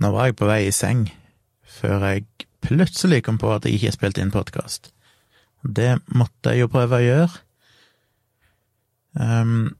Nå 0.00 0.10
var 0.14 0.30
jeg 0.30 0.38
på 0.40 0.48
vei 0.48 0.62
i 0.64 0.72
seng 0.72 1.04
før 1.68 2.06
jeg 2.08 2.24
plutselig 2.64 3.22
kom 3.26 3.38
på 3.40 3.50
at 3.52 3.66
jeg 3.66 3.76
ikke 3.76 3.92
spilte 3.92 4.22
inn 4.24 4.32
podkast. 4.32 4.90
Det 5.60 5.98
måtte 6.16 6.54
jeg 6.54 6.64
jo 6.64 6.70
prøve 6.72 6.96
å 6.96 7.04
gjøre. 7.04 7.40
Um, 9.20 9.74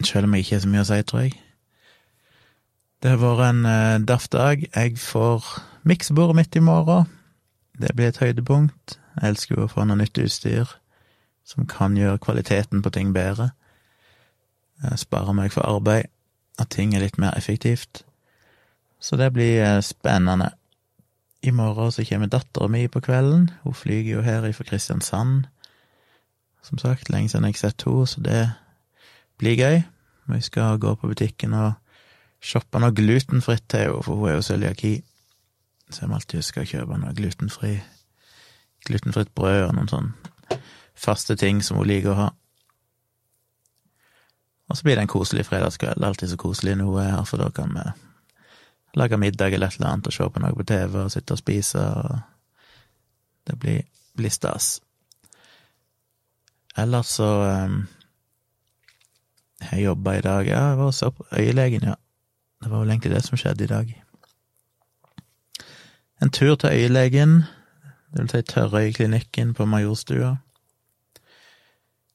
selv 0.00 0.28
om 0.28 0.36
jeg 0.36 0.46
ikke 0.46 0.56
har 0.56 0.62
så 0.64 0.70
mye 0.72 0.84
å 0.84 0.88
si, 0.88 1.00
tror 1.04 1.26
jeg. 1.26 1.34
Det 3.04 3.12
har 3.12 3.20
vært 3.20 3.44
en 3.50 3.68
uh, 3.68 4.06
daff 4.08 4.30
dag. 4.32 4.64
Jeg 4.64 4.96
får 5.00 5.44
miksebordet 5.84 6.38
mitt 6.40 6.56
i 6.56 6.64
morgen. 6.64 7.10
Det 7.76 7.92
blir 7.92 8.08
et 8.08 8.22
høydepunkt. 8.22 8.96
Jeg 9.18 9.34
elsker 9.34 9.58
jo 9.58 9.68
å 9.68 9.72
få 9.74 9.84
noe 9.84 10.00
nytt 10.00 10.18
utstyr 10.24 10.72
som 11.44 11.68
kan 11.68 12.00
gjøre 12.00 12.22
kvaliteten 12.24 12.80
på 12.80 12.96
ting 12.96 13.12
bedre. 13.12 13.50
Spare 14.96 15.36
meg 15.36 15.52
for 15.52 15.68
arbeid, 15.68 16.08
at 16.58 16.70
ting 16.70 16.94
er 16.94 17.02
litt 17.02 17.18
mer 17.18 17.36
effektivt. 17.36 18.04
Så 19.00 19.16
det 19.16 19.32
blir 19.34 19.62
eh, 19.62 19.80
spennende. 19.82 20.50
I 21.42 21.50
morgen 21.50 21.92
så 21.92 22.04
kommer 22.08 22.30
dattera 22.32 22.68
mi 22.68 22.86
på 22.88 23.00
kvelden. 23.04 23.50
Hun 23.62 23.74
flyr 23.74 24.06
jo 24.08 24.22
her 24.24 24.52
fra 24.52 24.64
Kristiansand. 24.64 25.44
Som 26.62 26.78
sagt, 26.78 27.10
lenge 27.10 27.28
siden 27.28 27.44
jeg 27.44 27.58
har 27.58 27.58
sett 27.58 27.84
henne, 27.84 28.06
så 28.06 28.20
det 28.24 28.50
blir 29.38 29.58
gøy. 29.58 29.82
Vi 30.26 30.40
skal 30.40 30.78
gå 30.78 30.94
på 30.94 31.10
butikken 31.10 31.52
og 31.52 31.72
shoppe 32.40 32.80
noe 32.80 32.94
glutenfritt 32.96 33.68
til 33.68 33.88
henne, 33.88 34.02
for 34.02 34.16
hun 34.16 34.30
er 34.30 34.38
jo 34.38 34.46
cøliaki. 34.46 34.94
Så 35.90 36.00
jeg 36.00 36.08
må 36.08 36.16
alltid 36.16 36.40
huske 36.40 36.62
å 36.62 36.70
kjøpe 36.70 36.96
noe 36.98 37.12
glutenfri 37.14 37.74
glutenfritt 38.84 39.34
brød 39.36 39.66
og 39.66 39.74
noen 39.76 39.88
sånne 39.88 40.58
faste 40.94 41.36
ting 41.36 41.62
som 41.64 41.78
hun 41.80 41.88
liker 41.88 42.12
å 42.12 42.18
ha. 42.18 42.30
Og 44.74 44.78
så 44.78 44.82
blir 44.82 44.96
det 44.96 45.02
en 45.04 45.08
koselig 45.12 45.44
fredagskveld. 45.46 46.02
Alltid 46.02 46.32
så 46.32 46.36
koselig 46.36 46.72
noe 46.74 46.98
er 46.98 47.12
her, 47.14 47.26
for 47.30 47.38
da 47.38 47.46
kan 47.54 47.76
vi 47.76 47.82
lage 48.98 49.18
middag 49.22 49.54
eller 49.54 49.70
et 49.70 49.76
eller 49.78 49.92
annet 49.92 50.08
og 50.10 50.16
se 50.16 50.26
på 50.26 50.40
noe 50.42 50.56
på 50.58 50.66
TV 50.66 50.96
og 50.98 51.12
sitte 51.14 51.36
og 51.36 51.38
spise, 51.38 51.78
og 51.78 52.16
det 53.46 53.54
blir, 53.62 53.84
blir 54.18 54.34
stas. 54.34 54.80
Ellers 56.74 57.14
så 57.20 57.30
um, 57.70 57.86
Jeg 59.70 59.84
jobba 59.84 60.16
i 60.18 60.20
dag 60.26 60.46
Ja, 60.46 60.66
jeg 60.68 60.78
var 60.78 60.90
også 60.90 61.10
på 61.10 61.26
øyelegen, 61.38 61.86
ja. 61.86 61.94
Det 62.62 62.70
var 62.70 62.82
vel 62.82 62.90
egentlig 62.90 63.14
det 63.14 63.24
som 63.24 63.38
skjedde 63.38 63.64
i 63.64 63.70
dag. 63.70 64.02
En 66.22 66.30
tur 66.30 66.54
til 66.54 66.74
øyelegen, 66.74 67.44
det 68.10 68.20
vil 68.22 68.30
si 68.30 68.42
Tørrøyklinikken 68.42 69.54
på 69.54 69.64
Majorstua. 69.64 70.36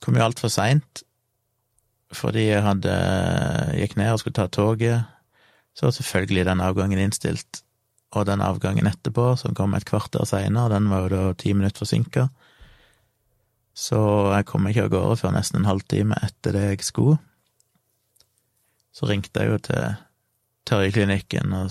Kom 0.01 0.15
jo 0.15 0.23
altfor 0.23 0.51
seint, 0.51 1.03
fordi 2.15 2.47
jeg 2.49 2.65
hadde 2.65 2.93
gikk 3.77 3.95
ned 3.99 4.13
og 4.13 4.21
skulle 4.21 4.37
ta 4.39 4.47
toget. 4.47 5.05
Så 5.77 5.85
var 5.85 5.95
selvfølgelig 5.95 6.45
den 6.47 6.61
avgangen 6.65 6.99
innstilt, 6.99 7.61
og 8.17 8.25
den 8.25 8.41
avgangen 8.41 8.89
etterpå, 8.89 9.35
som 9.37 9.53
kom 9.55 9.75
et 9.77 9.85
kvarter 9.85 10.25
seinere, 10.25 10.73
den 10.73 10.89
var 10.89 11.05
jo 11.05 11.09
da 11.13 11.33
ti 11.37 11.53
minutter 11.53 11.85
forsinka. 11.85 12.27
Så 13.77 13.99
jeg 14.33 14.47
kom 14.49 14.65
ikke 14.67 14.87
av 14.87 14.91
gårde 14.91 15.19
før 15.21 15.35
nesten 15.37 15.61
en 15.61 15.69
halvtime 15.69 16.17
etter 16.25 16.57
det 16.57 16.65
jeg 16.65 16.87
skulle. 16.87 17.19
Så 18.91 19.07
ringte 19.07 19.39
jeg 19.39 19.53
jo 19.53 19.61
til 19.69 19.93
Tørjeklinikken 20.67 21.53
og 21.55 21.69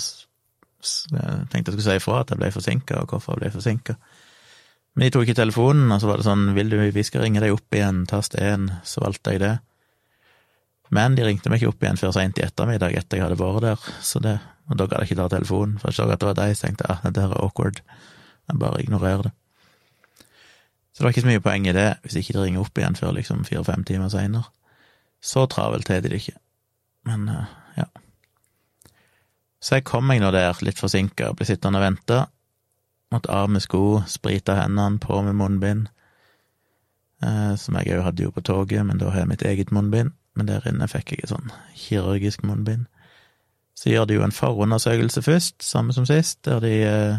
tenkte 1.51 1.73
jeg 1.73 1.75
skulle 1.75 1.85
si 1.85 1.99
ifra 1.99 2.23
at 2.23 2.33
jeg 2.33 2.41
ble 2.41 2.55
forsinka, 2.55 3.03
og 3.03 3.13
hvorfor 3.13 3.37
jeg 3.37 3.43
ble 3.43 3.55
forsinka. 3.59 3.99
Men 4.95 5.07
de 5.07 5.15
tok 5.15 5.27
ikke 5.27 5.41
telefonen, 5.43 5.91
og 5.93 6.01
så 6.01 6.09
var 6.09 6.19
det 6.19 6.27
sånn 6.27 6.55
'Vil 6.55 6.71
du 6.71 6.79
vi 6.91 7.03
skal 7.03 7.23
ringe 7.23 7.41
deg 7.41 7.53
opp 7.53 7.75
igjen, 7.75 8.07
tast 8.07 8.35
én', 8.35 8.71
så 8.85 9.03
valgte 9.03 9.31
jeg 9.31 9.41
det. 9.41 9.59
Men 10.95 11.17
de 11.19 11.27
ringte 11.27 11.51
meg 11.53 11.61
ikke 11.61 11.73
opp 11.73 11.85
igjen 11.85 12.01
før 12.01 12.15
seint 12.17 12.39
i 12.41 12.45
ettermiddag 12.47 12.97
etter 12.97 13.19
jeg 13.19 13.27
hadde 13.27 13.41
vært 13.41 13.65
der, 13.65 13.89
så 14.05 14.23
det, 14.25 14.39
og 14.69 14.79
da 14.81 14.87
gadd 14.89 15.05
jeg 15.05 15.11
ikke 15.11 15.21
ta 15.21 15.29
telefonen, 15.37 15.77
for 15.81 15.91
jeg 15.91 15.99
så 15.99 16.09
at 16.09 16.23
det 16.23 16.31
var 16.31 16.39
deg, 16.39 16.55
så 16.57 16.67
tenkte 16.67 16.87
jeg 16.89 16.97
ah, 16.97 17.11
det 17.13 17.25
her 17.25 17.35
er 17.35 17.45
awkward, 17.45 17.83
jeg 18.49 18.63
bare 18.63 18.83
ignorerer 18.85 19.29
det. 19.29 19.35
Så 20.93 21.03
det 21.03 21.07
var 21.07 21.15
ikke 21.15 21.27
så 21.27 21.31
mye 21.31 21.45
poeng 21.45 21.69
i 21.69 21.77
det, 21.77 21.89
hvis 22.03 22.17
ikke 22.19 22.35
de 22.35 22.43
ringer 22.43 22.65
opp 22.65 22.81
igjen 22.81 22.97
før 22.99 23.13
liksom 23.15 23.45
fire-fem 23.47 23.85
timer 23.87 24.11
seinere. 24.11 24.49
Så 25.21 25.45
travelt 25.51 25.91
er 25.91 26.01
de 26.03 26.17
ikke. 26.17 26.35
Men 27.07 27.29
ja. 27.77 27.87
Så 29.63 29.79
jeg 29.79 29.87
kom 29.87 30.09
meg 30.09 30.23
nå 30.23 30.33
der, 30.35 30.59
litt 30.65 30.81
forsinka, 30.81 31.33
ble 31.37 31.47
sittende 31.47 31.79
og 31.79 31.87
vente. 31.87 32.19
Måtte 33.15 33.33
av 33.33 33.49
med 33.51 33.65
sko, 33.65 34.01
sprite 34.11 34.57
hendene, 34.59 35.01
på 35.03 35.21
med 35.27 35.39
munnbind. 35.39 35.87
Eh, 37.25 37.55
som 37.59 37.79
jeg 37.79 37.97
òg 37.97 38.05
hadde 38.07 38.27
jo 38.27 38.35
på 38.35 38.45
toget, 38.47 38.85
men 38.87 39.01
da 39.01 39.11
har 39.11 39.25
jeg 39.25 39.31
mitt 39.33 39.47
eget 39.47 39.73
munnbind. 39.75 40.13
Men 40.39 40.47
der 40.47 40.67
inne 40.71 40.87
fikk 40.87 41.13
jeg 41.13 41.25
et 41.27 41.33
sånn 41.33 41.51
kirurgisk 41.75 42.45
munnbind. 42.47 42.87
Så 43.79 43.91
gjør 43.91 44.07
de 44.07 44.19
jo 44.19 44.25
en 44.27 44.35
forundersøkelse 44.35 45.23
først, 45.23 45.61
samme 45.63 45.95
som 45.95 46.07
sist, 46.07 46.41
der 46.47 46.63
de 46.63 46.73
eh, 46.87 47.19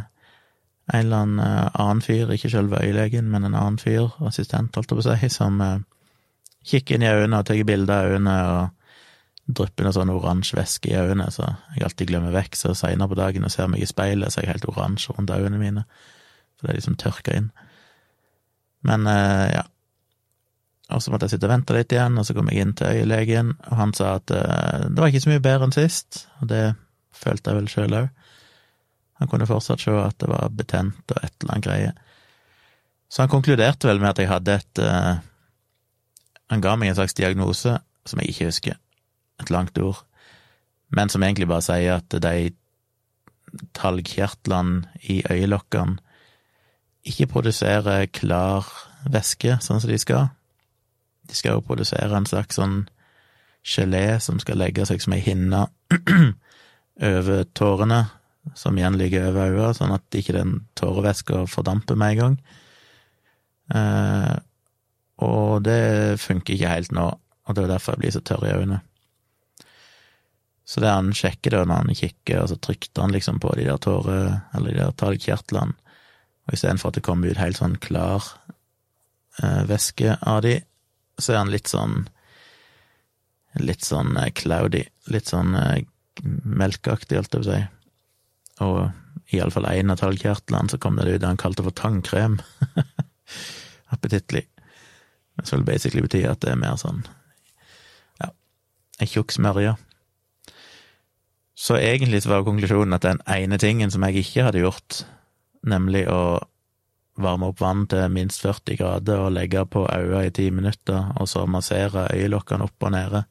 en 0.92 1.06
eller 1.06 1.38
eh, 1.44 1.68
annen 1.80 2.02
fyr, 2.04 2.32
ikke 2.36 2.52
selve 2.52 2.82
øyelegen, 2.84 3.30
men 3.32 3.48
en 3.48 3.56
annen 3.56 3.80
fyr, 3.80 4.10
assistent, 4.28 4.76
holdt 4.76 4.92
jeg 4.92 5.00
på 5.00 5.06
å 5.06 5.16
si, 5.22 5.30
som 5.36 5.62
eh, 5.64 5.78
kikker 6.72 6.98
inn 6.98 7.06
i 7.08 7.12
øynene 7.12 7.40
og 7.40 7.48
tar 7.48 7.64
bilde 7.68 7.96
av 7.96 8.12
øynene 8.12 8.36
og 8.52 9.56
drypper 9.60 9.88
noe 9.88 9.96
sånn 9.96 10.12
oransje 10.14 10.60
væske 10.60 10.92
i 10.92 11.00
øynene, 11.00 11.30
så 11.32 11.48
jeg 11.76 11.88
alltid 11.88 12.12
glemmer 12.12 12.36
vekk, 12.36 12.60
så 12.60 12.76
seinere 12.78 13.12
på 13.12 13.20
dagen 13.20 13.48
og 13.48 13.56
ser 13.56 13.72
meg 13.72 13.84
i 13.84 13.90
speilet, 13.90 14.32
så 14.32 14.42
er 14.42 14.48
jeg 14.48 14.54
helt 14.58 14.70
oransje 14.72 15.16
rundt 15.16 15.32
øynene 15.36 15.60
mine, 15.60 15.86
for 16.56 16.68
det 16.68 16.76
er 16.76 16.82
liksom 16.82 17.00
tørka 17.02 17.40
inn. 17.40 17.52
Men 18.88 19.08
ja. 19.08 19.64
Og 20.90 21.04
så 21.04 21.12
måtte 21.12 21.28
jeg 21.28 21.36
sitte 21.36 21.46
og 21.46 21.54
vente 21.54 21.76
litt 21.76 21.94
igjen, 21.94 22.18
og 22.18 22.26
så 22.26 22.34
kom 22.34 22.50
jeg 22.50 22.64
inn 22.64 22.76
til 22.78 22.90
øyelegen, 22.90 23.52
og 23.70 23.76
han 23.78 23.92
sa 23.94 24.16
at 24.18 24.32
det 24.32 24.98
var 24.98 25.12
ikke 25.12 25.22
så 25.22 25.30
mye 25.30 25.44
bedre 25.46 25.68
enn 25.68 25.76
sist, 25.76 26.24
og 26.42 26.50
det 26.50 26.64
følte 27.14 27.52
jeg 27.52 27.60
vel 27.60 27.70
sjøl 27.70 27.98
òg. 28.00 28.08
Han 29.20 29.30
kunne 29.30 29.48
fortsatt 29.50 29.84
se 29.84 29.94
at 29.94 30.18
det 30.24 30.30
var 30.32 30.50
betent 30.56 31.14
og 31.14 31.20
et 31.20 31.34
eller 31.44 31.54
annet 31.54 31.66
greie. 31.66 31.92
Så 33.12 33.22
han 33.22 33.32
konkluderte 33.32 33.90
vel 33.90 34.00
med 34.02 34.14
at 34.14 34.22
jeg 34.22 34.32
hadde 34.32 34.60
et 34.62 34.82
Han 36.50 36.62
ga 36.66 36.74
meg 36.76 36.90
en 36.90 36.96
slags 36.98 37.14
diagnose 37.14 37.76
som 38.10 38.22
jeg 38.22 38.32
ikke 38.32 38.48
husker 38.50 38.78
et 39.40 39.52
langt 39.54 39.78
ord, 39.78 40.02
men 40.90 41.10
som 41.10 41.22
egentlig 41.22 41.48
bare 41.48 41.62
sier 41.62 42.00
at 42.00 42.10
de 42.10 42.50
talgkjertlene 43.78 44.90
i 45.14 45.22
øyelokkene 45.30 46.00
ikke 47.06 47.30
produserer 47.30 48.08
klar 48.10 48.66
væske 49.06 49.60
sånn 49.62 49.80
som 49.82 49.92
de 49.92 50.00
skal. 50.02 50.32
De 51.30 51.38
skal 51.38 51.58
jo 51.58 51.66
produsere 51.66 52.16
en 52.18 52.28
slags 52.30 52.58
sånn 52.60 52.82
gelé 53.66 54.20
som 54.24 54.40
skal 54.42 54.60
legge 54.62 54.86
seg 54.88 55.04
som 55.04 55.14
ei 55.16 55.22
hinne 55.24 55.66
over 57.12 57.44
tårene, 57.58 58.04
som 58.58 58.78
igjen 58.80 58.98
ligger 58.98 59.30
over 59.30 59.52
øynene, 59.52 59.74
sånn 59.78 59.94
at 59.94 60.16
ikke 60.16 60.38
den 60.38 60.56
tårevæska 60.80 61.46
fordamper 61.52 62.00
med 62.00 62.16
en 62.16 62.22
gang. 62.22 62.38
Eh, 63.76 64.36
og 65.26 65.66
det 65.68 66.20
funker 66.24 66.56
ikke 66.56 66.72
helt 66.72 66.94
nå, 66.96 67.10
og 67.12 67.56
det 67.56 67.66
er 67.66 67.74
derfor 67.74 67.96
jeg 67.96 68.04
blir 68.04 68.16
så 68.16 68.24
tørr 68.26 68.48
i 68.48 68.54
øynene. 68.56 68.80
Så 70.70 70.82
det 70.84 70.92
han 70.94 71.10
sjekker 71.18 71.56
da 71.56 71.64
når 71.66 71.84
han 71.84 71.98
kikker, 71.98 72.44
og 72.44 72.52
så 72.52 72.58
trykte 72.62 73.02
han 73.02 73.14
liksom 73.14 73.40
på 73.42 73.56
de 73.58 73.66
der 73.66 73.80
tåre... 73.82 74.20
eller 74.54 74.74
de 74.74 74.82
der 74.84 74.98
talgkjertlene, 75.02 75.74
og 76.46 76.54
istedenfor 76.54 76.92
at 76.92 77.00
det 77.00 77.06
kommer 77.06 77.30
ut 77.30 77.42
helt 77.42 77.58
sånn 77.58 77.76
klar 77.82 78.26
eh, 79.42 79.64
væske 79.70 80.16
av 80.22 80.44
de, 80.46 80.60
så 81.20 81.34
er 81.34 81.44
han 81.44 81.54
litt 81.54 81.70
sånn 81.72 82.08
litt 83.58 83.86
sånn 83.86 84.18
eh, 84.20 84.32
cloudy, 84.36 84.84
litt 85.10 85.30
sånn 85.32 85.56
eh, 85.58 85.84
melkeaktig, 86.24 87.18
holdt 87.18 87.34
jeg 87.34 87.42
på 87.42 87.44
å 87.44 87.50
si. 87.50 87.60
Og 88.66 89.36
iallfall 89.36 89.70
én 89.72 89.94
av 89.94 90.02
tallkjertlene, 90.02 90.72
så 90.72 90.80
kom 90.82 90.98
det 91.00 91.08
ut 91.10 91.22
det 91.22 91.30
han 91.30 91.40
kalte 91.40 91.66
for 91.66 91.76
tannkrem. 91.76 92.40
Appetittlig. 93.94 94.46
Så 95.44 95.58
vil 95.58 95.68
basically 95.68 96.04
bety 96.04 96.26
at 96.28 96.42
det 96.44 96.52
er 96.52 96.60
mer 96.60 96.76
sånn 96.80 97.06
ja, 98.20 98.32
ei 99.00 99.08
tjukk 99.08 99.32
smørje. 99.32 99.78
Så 101.60 101.78
egentlig 101.80 102.24
så 102.24 102.34
var 102.34 102.46
konklusjonen 102.48 102.96
at 102.96 103.08
den 103.08 103.22
ene 103.28 103.60
tingen 103.60 103.92
som 103.92 104.04
jeg 104.08 104.24
ikke 104.24 104.46
hadde 104.48 104.64
gjort, 104.64 105.02
nemlig 105.68 106.06
å 106.12 106.40
varme 107.24 107.50
opp 107.52 107.62
vann 107.62 107.86
til 107.92 108.08
minst 108.14 108.42
40 108.44 108.80
grader 108.80 109.26
og 109.26 109.34
legge 109.36 109.66
på 109.70 109.86
øynene 109.86 110.28
i 110.28 110.34
ti 110.36 110.50
minutter, 110.54 111.12
og 111.20 111.30
så 111.30 111.46
massere 111.50 112.08
øyelokkene 112.14 112.68
opp 112.68 112.88
og 112.88 112.96
nede 112.96 113.24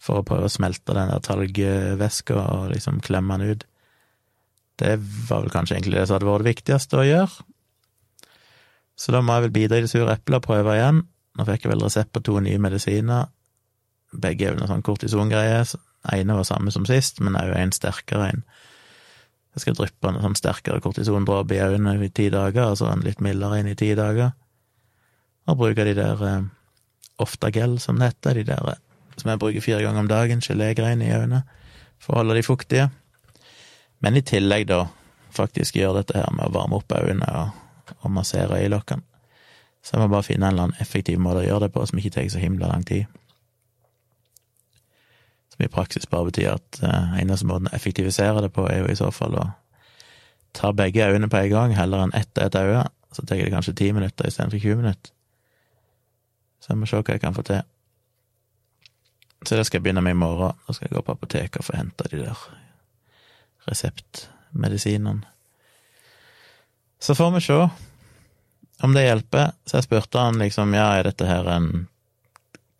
for 0.00 0.20
å 0.20 0.26
prøve 0.26 0.48
å 0.48 0.52
smelte 0.52 0.96
den 0.96 1.10
der 1.12 1.24
talgvæska 1.24 2.36
og 2.40 2.70
liksom 2.72 3.02
klemme 3.04 3.36
den 3.36 3.52
ut. 3.54 3.66
Det 4.80 4.96
var 5.28 5.42
vel 5.44 5.52
kanskje 5.52 5.76
egentlig 5.76 5.98
det 5.98 6.06
som 6.08 6.16
hadde 6.16 6.28
vært 6.30 6.44
det 6.44 6.52
viktigste 6.54 7.00
å 7.00 7.04
gjøre. 7.04 7.46
Så 9.00 9.12
da 9.12 9.20
må 9.24 9.36
jeg 9.36 9.46
vel 9.46 9.56
bidra 9.56 9.80
i 9.80 9.84
det 9.84 9.92
sure 9.92 10.14
eplet 10.14 10.40
og 10.40 10.46
prøve 10.46 10.76
igjen. 10.76 11.02
Nå 11.36 11.46
fikk 11.48 11.66
jeg 11.66 11.72
vel 11.72 11.84
resept 11.84 12.12
på 12.16 12.22
to 12.24 12.40
nye 12.44 12.60
medisiner. 12.60 13.28
Begge 14.10 14.48
er 14.48 14.54
vel 14.54 14.62
noe 14.62 14.70
sånn 14.70 14.84
kortisongreier. 14.84 15.68
ene 16.12 16.36
var 16.36 16.48
samme 16.48 16.72
som 16.72 16.86
sist, 16.88 17.20
men 17.20 17.36
òg 17.36 17.52
en 17.56 17.72
sterkere 17.72 18.30
en. 18.32 18.44
Jeg 19.54 19.64
skal 19.64 19.76
dryppe 19.78 20.10
en 20.10 20.20
sånn 20.22 20.38
sterkere 20.38 20.82
kortisondråpe 20.82 21.56
i 21.56 21.62
øynene 21.64 21.96
i 22.06 22.12
ti 22.14 22.28
dager, 22.30 22.70
og 22.70 22.78
så 22.78 22.90
en 22.92 23.02
litt 23.02 23.22
mildere 23.24 23.58
inn 23.60 23.70
i 23.70 23.78
ti 23.78 23.90
dager. 23.98 24.30
Og 25.50 25.58
bruke 25.58 25.86
de 25.86 25.96
der 25.98 26.22
eh, 26.26 26.48
Oftagel, 27.20 27.76
som 27.82 27.98
det 28.00 28.14
heter, 28.14 28.38
de 28.38 28.46
der 28.48 28.78
som 29.20 29.28
jeg 29.28 29.40
bruker 29.42 29.64
fire 29.64 29.82
ganger 29.84 30.00
om 30.00 30.08
dagen, 30.08 30.40
gelégreiene 30.40 31.04
i 31.04 31.12
øynene. 31.12 31.42
for 32.00 32.14
å 32.14 32.22
holde 32.22 32.38
de 32.38 32.42
fuktige. 32.42 32.86
Men 34.00 34.16
i 34.16 34.22
tillegg, 34.24 34.66
da, 34.70 34.86
faktisk 35.36 35.76
gjøre 35.76 36.00
dette 36.00 36.16
her 36.16 36.30
med 36.32 36.46
å 36.46 36.54
varme 36.54 36.78
opp 36.78 36.92
øynene 36.96 37.26
og, 37.28 37.50
og 38.00 38.14
massere 38.14 38.56
øyelokkene. 38.56 39.02
Så 39.84 39.96
jeg 39.96 40.00
må 40.00 40.08
bare 40.14 40.24
finne 40.24 40.46
en 40.46 40.54
eller 40.54 40.68
annen 40.70 40.80
effektiv 40.80 41.20
måte 41.20 41.42
å 41.42 41.44
gjøre 41.44 41.66
det 41.66 41.74
på 41.74 41.84
som 41.84 42.00
ikke 42.00 42.14
tar 42.14 42.30
så 42.32 42.40
himla 42.40 42.70
lang 42.72 42.86
tid. 42.88 43.04
Som 45.60 45.66
i 45.66 45.68
praksis 45.68 46.06
bare 46.06 46.24
betyr 46.24 46.54
at 46.54 46.78
uh, 46.80 47.18
eneste 47.20 47.44
måten 47.44 47.66
å 47.68 47.74
effektivisere 47.76 48.40
det 48.40 48.48
på, 48.56 48.62
er 48.64 48.78
jo 48.80 48.86
i 48.88 48.94
så 48.96 49.10
fall 49.12 49.34
å 49.36 49.42
ta 50.56 50.70
begge 50.72 51.04
øynene 51.04 51.28
på 51.28 51.36
en 51.36 51.50
gang, 51.52 51.74
heller 51.76 52.06
enn 52.06 52.14
ett 52.16 52.40
et 52.40 52.56
øye. 52.56 52.86
Så 53.12 53.26
tar 53.28 53.36
det 53.36 53.50
kanskje 53.52 53.74
ti 53.76 53.90
minutter 53.92 54.24
istedenfor 54.24 54.56
20 54.56 54.80
minutter. 54.80 55.12
Så 56.64 56.72
jeg 56.72 56.80
må 56.80 56.88
se 56.88 56.96
hva 56.96 57.12
jeg 57.12 57.20
kan 57.20 57.36
få 57.36 57.44
til. 57.44 57.60
Så 59.44 59.60
det 59.60 59.68
skal 59.68 59.82
jeg 59.82 59.84
begynne 59.84 60.06
med 60.08 60.16
i 60.16 60.20
morgen. 60.22 60.56
Da 60.64 60.72
skal 60.72 60.88
jeg 60.88 60.96
gå 60.96 61.04
på 61.04 61.18
apoteket 61.18 61.60
og 61.60 61.68
få 61.68 61.76
henta 61.76 62.08
de 62.08 62.24
der 62.24 62.48
reseptmedisinene. 63.68 65.28
Så 67.04 67.20
får 67.20 67.36
vi 67.36 67.46
se 67.50 67.62
om 68.80 68.96
det 68.96 69.10
hjelper. 69.10 69.58
Så 69.68 69.76
jeg 69.76 69.90
spurte 69.90 70.24
han 70.24 70.40
liksom, 70.40 70.72
ja, 70.72 70.94
er 70.96 71.12
dette 71.12 71.28
her 71.28 71.52
en 71.52 71.88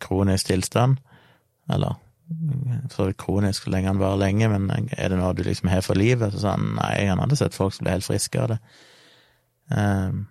kronisk 0.01 0.49
tilstand? 0.49 0.97
Eller 1.69 2.01
vidt 2.31 3.17
kronisk 3.21 3.65
så 3.65 3.73
lenge 3.73 3.91
han 3.91 4.01
varer 4.01 4.21
lenge, 4.23 4.49
men 4.51 4.69
er 4.71 5.11
det 5.11 5.19
noe 5.19 5.33
du 5.37 5.43
liksom 5.45 5.71
har 5.71 5.83
for 5.85 5.99
livet? 5.99 6.33
Så 6.33 6.43
sa 6.43 6.55
han 6.55 6.75
nei, 6.77 7.07
han 7.09 7.21
hadde 7.21 7.39
sett 7.39 7.57
folk 7.57 7.75
som 7.75 7.87
ble 7.87 7.95
helt 7.97 8.07
friske 8.07 8.41
av 8.41 8.53
det. 8.53 8.59
Um, 9.71 10.25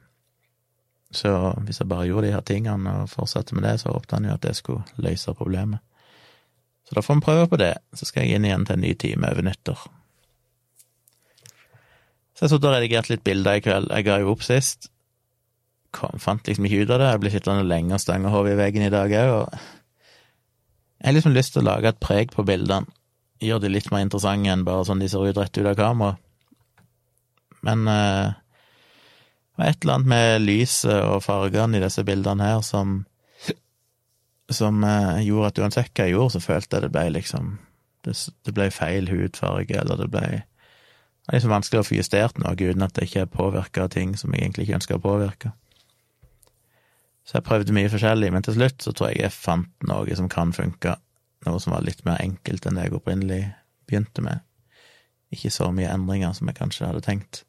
så 1.11 1.31
hvis 1.67 1.81
jeg 1.81 1.91
bare 1.91 2.07
gjorde 2.07 2.29
de 2.29 2.35
her 2.37 2.45
tingene 2.47 2.93
og 3.03 3.11
fortsatte 3.11 3.57
med 3.57 3.67
det, 3.67 3.81
så 3.83 3.95
håpet 3.95 4.15
han 4.15 4.29
jo 4.29 4.35
at 4.37 4.45
det 4.45 4.55
skulle 4.59 4.85
løse 5.03 5.35
problemet. 5.35 5.83
Så 6.87 6.95
da 6.95 7.03
får 7.07 7.19
vi 7.19 7.27
prøve 7.27 7.49
på 7.51 7.59
det. 7.61 7.75
Så 7.95 8.07
skal 8.07 8.27
jeg 8.27 8.39
inn 8.39 8.47
igjen 8.47 8.67
til 8.67 8.79
en 8.79 8.85
ny 8.85 8.95
time 8.99 9.31
over 9.31 9.47
nyttår. 9.47 9.83
Så 12.35 12.47
jeg 12.47 12.53
satt 12.55 12.65
og 12.65 12.73
redigerte 12.73 13.13
litt 13.13 13.27
bilder 13.27 13.59
i 13.59 13.63
kveld. 13.65 13.91
Jeg 13.93 14.07
ga 14.07 14.17
jo 14.23 14.33
opp 14.33 14.43
sist. 14.47 14.89
Kom, 15.95 16.19
fant 16.23 16.47
liksom 16.47 16.67
ikke 16.67 16.85
ut 16.85 16.95
av 16.95 17.03
det. 17.03 17.11
Jeg 17.11 17.23
ble 17.23 17.33
sittende 17.35 17.67
lenge 17.67 17.95
og 17.97 18.03
stange 18.03 18.33
hodet 18.33 18.55
i 18.55 18.61
veggen 18.63 18.87
i 18.87 18.93
dag 18.95 19.15
òg, 19.21 19.35
og 19.41 19.80
jeg 21.01 21.09
har 21.09 21.17
liksom 21.17 21.37
lyst 21.37 21.55
til 21.55 21.65
å 21.65 21.71
lage 21.71 21.89
et 21.89 22.01
preg 22.03 22.35
på 22.35 22.45
bildene. 22.45 22.89
Gjøre 23.41 23.65
de 23.65 23.73
litt 23.73 23.89
mer 23.89 24.05
interessante 24.05 24.53
enn 24.53 24.67
bare 24.67 24.85
sånn 24.85 25.01
de 25.01 25.09
ser 25.09 25.25
ut 25.25 25.39
rett 25.41 25.57
ut 25.57 25.69
av 25.71 25.79
kamera. 25.79 26.19
Men 27.65 27.87
uh, 27.89 28.37
det 28.37 29.63
var 29.63 29.71
et 29.71 29.85
eller 29.85 29.97
annet 29.97 30.13
med 30.13 30.43
lyset 30.45 30.99
og 31.07 31.23
fargene 31.25 31.79
i 31.79 31.85
disse 31.85 32.05
bildene 32.05 32.51
her 32.53 32.61
som 32.65 33.01
som 34.51 34.85
eh, 34.85 35.23
gjorde 35.23 35.47
at 35.51 35.59
uansett 35.63 35.93
hva 35.95 36.07
jeg 36.07 36.17
gjorde, 36.17 36.35
så 36.35 36.41
følte 36.43 36.77
jeg 36.77 36.87
det 36.87 36.95
ble 36.95 37.09
liksom 37.17 37.59
Det, 38.01 38.15
det 38.49 38.55
ble 38.57 38.71
feil 38.73 39.11
hudfarge, 39.13 39.77
eller 39.77 39.99
det 40.01 40.09
ble 40.11 40.27
Det 40.41 41.29
er 41.29 41.37
liksom 41.37 41.53
vanskelig 41.53 41.81
å 41.83 41.87
få 41.87 41.99
justert 41.99 42.39
noe 42.41 42.57
uten 42.57 42.83
at 42.83 42.95
det 42.97 43.07
ikke 43.07 43.27
er 43.27 43.35
påvirka 43.35 43.85
av 43.85 43.91
ting 43.93 44.17
som 44.17 44.33
jeg 44.33 44.43
egentlig 44.43 44.65
ikke 44.67 44.79
ønsker 44.81 44.97
å 44.97 45.05
påvirke. 45.05 45.53
Så 47.31 47.37
jeg 47.39 47.47
prøvde 47.47 47.75
mye 47.77 47.87
forskjellig, 47.87 48.33
men 48.35 48.43
til 48.43 48.57
slutt 48.57 48.83
så 48.83 48.91
tror 48.91 49.13
jeg 49.13 49.21
jeg 49.23 49.31
fant 49.31 49.85
noe 49.87 50.17
som 50.19 50.27
kan 50.27 50.51
funke. 50.51 50.97
Noe 51.47 51.61
som 51.63 51.77
var 51.77 51.85
litt 51.87 52.03
mer 52.03 52.19
enkelt 52.19 52.67
enn 52.67 52.75
det 52.75 52.89
jeg 52.89 52.97
opprinnelig 52.99 53.45
begynte 53.87 54.25
med. 54.27 54.43
Ikke 55.31 55.53
så 55.55 55.69
mye 55.71 55.93
endringer 55.95 56.35
som 56.35 56.51
jeg 56.51 56.59
kanskje 56.59 56.89
hadde 56.89 57.05
tenkt. 57.07 57.45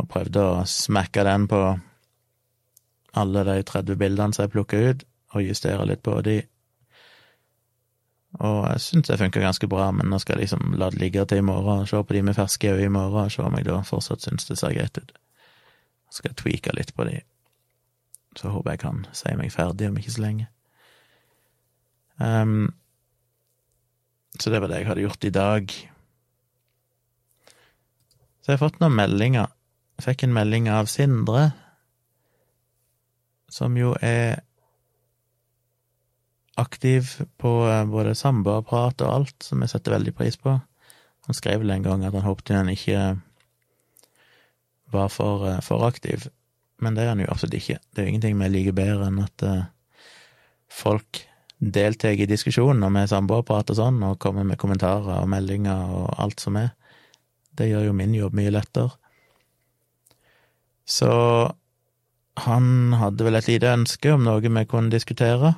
Og 0.00 0.08
prøvde 0.08 0.40
å 0.40 0.64
smekke 0.64 1.28
den 1.28 1.44
på 1.50 1.60
alle 3.20 3.44
de 3.44 3.60
30 3.68 4.00
bildene 4.00 4.32
som 4.32 4.46
jeg 4.46 4.56
plukka 4.56 4.80
ut, 4.80 5.04
og 5.36 5.44
justere 5.44 5.84
litt 5.84 6.00
på 6.08 6.16
de. 6.24 6.40
Og 8.40 8.64
jeg 8.64 8.84
syns 8.86 9.12
det 9.12 9.20
funka 9.20 9.44
ganske 9.44 9.68
bra, 9.68 9.90
men 9.92 10.08
nå 10.08 10.24
skal 10.24 10.38
jeg 10.38 10.46
liksom 10.46 10.76
la 10.80 10.88
det 10.88 11.04
ligge 11.04 11.28
til 11.28 11.42
i 11.42 11.44
morgen, 11.44 11.84
se 11.84 12.00
på 12.00 12.16
de 12.16 12.24
med 12.24 12.40
ferske 12.40 12.72
øyne 12.72 12.88
i 12.88 12.96
morgen, 12.96 13.28
og 13.28 13.34
se 13.36 13.44
om 13.44 13.60
jeg 13.60 13.68
da 13.68 13.82
fortsatt 13.84 14.24
syns 14.24 14.48
det 14.48 14.56
ser 14.56 14.72
greit 14.72 15.04
ut. 15.04 15.18
Så 16.08 16.22
skal 16.22 16.32
jeg 16.32 16.40
tweake 16.46 16.80
litt 16.80 16.96
på 16.96 17.04
de. 17.12 17.20
Så 18.36 18.52
håper 18.52 18.74
jeg 18.74 18.82
kan 18.84 19.06
si 19.16 19.32
meg 19.38 19.52
ferdig 19.54 19.88
om 19.88 19.96
ikke 19.98 20.14
så 20.14 20.24
lenge. 20.24 20.48
Um, 22.18 22.74
så 24.38 24.50
det 24.50 24.60
var 24.60 24.70
det 24.70 24.82
jeg 24.82 24.90
hadde 24.90 25.06
gjort 25.06 25.24
i 25.24 25.34
dag. 25.34 25.72
Så 28.42 28.52
jeg 28.52 28.58
har 28.58 28.64
fått 28.64 28.82
noen 28.82 28.98
meldinger. 28.98 29.48
Jeg 29.98 30.06
fikk 30.10 30.26
en 30.26 30.36
melding 30.36 30.68
av 30.70 30.90
Sindre, 30.90 31.48
som 33.50 33.74
jo 33.78 33.94
er 34.04 34.38
aktiv 36.58 37.10
på 37.38 37.52
eh, 37.70 37.84
både 37.88 38.16
samboerprat 38.18 39.02
og 39.06 39.12
alt, 39.12 39.36
som 39.46 39.62
jeg 39.62 39.72
setter 39.72 39.94
veldig 39.94 40.14
pris 40.18 40.38
på. 40.40 40.56
Han 41.28 41.36
skrev 41.36 41.62
vel 41.62 41.74
en 41.74 41.86
gang 41.86 42.04
at 42.06 42.16
han 42.16 42.26
håpte 42.26 42.56
han 42.56 42.70
ikke 42.72 43.02
var 44.94 45.10
for, 45.12 45.46
eh, 45.48 45.60
for 45.64 45.86
aktiv, 45.86 46.28
men 46.82 46.94
det 46.94 47.04
er 47.04 47.12
han 47.12 47.22
jo 47.22 47.30
absolutt 47.32 47.58
ikke. 47.58 47.78
Det 47.90 48.00
er 48.00 48.06
jo 48.06 48.12
ingenting 48.14 48.38
vi 48.38 48.50
liker 48.52 48.76
bedre 48.76 49.08
enn 49.10 49.20
at 49.24 49.44
uh, 49.46 49.66
folk 50.70 51.24
deltar 51.58 52.14
i 52.14 52.28
diskusjonen 52.30 52.84
og 52.86 52.94
vi 52.94 53.04
samboerprater 53.10 53.74
og 53.74 53.80
sånn, 53.80 54.02
og 54.06 54.18
kommer 54.22 54.46
med 54.46 54.60
kommentarer 54.60 55.22
og 55.22 55.30
meldinger 55.30 55.94
og 55.94 56.10
alt 56.22 56.42
som 56.42 56.58
er. 56.60 56.70
Det 57.58 57.66
gjør 57.70 57.88
jo 57.88 57.96
min 57.98 58.14
jobb 58.14 58.36
mye 58.38 58.52
lettere. 58.54 58.94
Så 60.88 61.10
han 62.38 62.68
hadde 62.96 63.26
vel 63.26 63.36
et 63.36 63.48
lite 63.50 63.72
ønske 63.74 64.12
om 64.14 64.22
noe 64.24 64.40
vi 64.40 64.64
kunne 64.70 64.92
diskutere. 64.94 65.56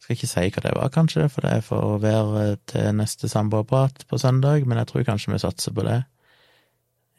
Jeg 0.00 0.02
Skal 0.02 0.16
ikke 0.16 0.30
si 0.30 0.48
hva 0.50 0.64
det 0.64 0.72
var, 0.74 0.90
kanskje, 0.90 1.28
for 1.30 1.46
det 1.46 1.52
er 1.54 1.62
for 1.64 1.94
å 1.94 2.00
være 2.02 2.56
til 2.68 2.90
neste 2.98 3.30
samboerprat 3.30 4.08
på 4.10 4.18
søndag, 4.18 4.66
men 4.66 4.80
jeg 4.80 4.90
tror 4.90 5.06
kanskje 5.06 5.36
vi 5.36 5.42
satser 5.44 5.76
på 5.76 5.86
det, 5.86 6.02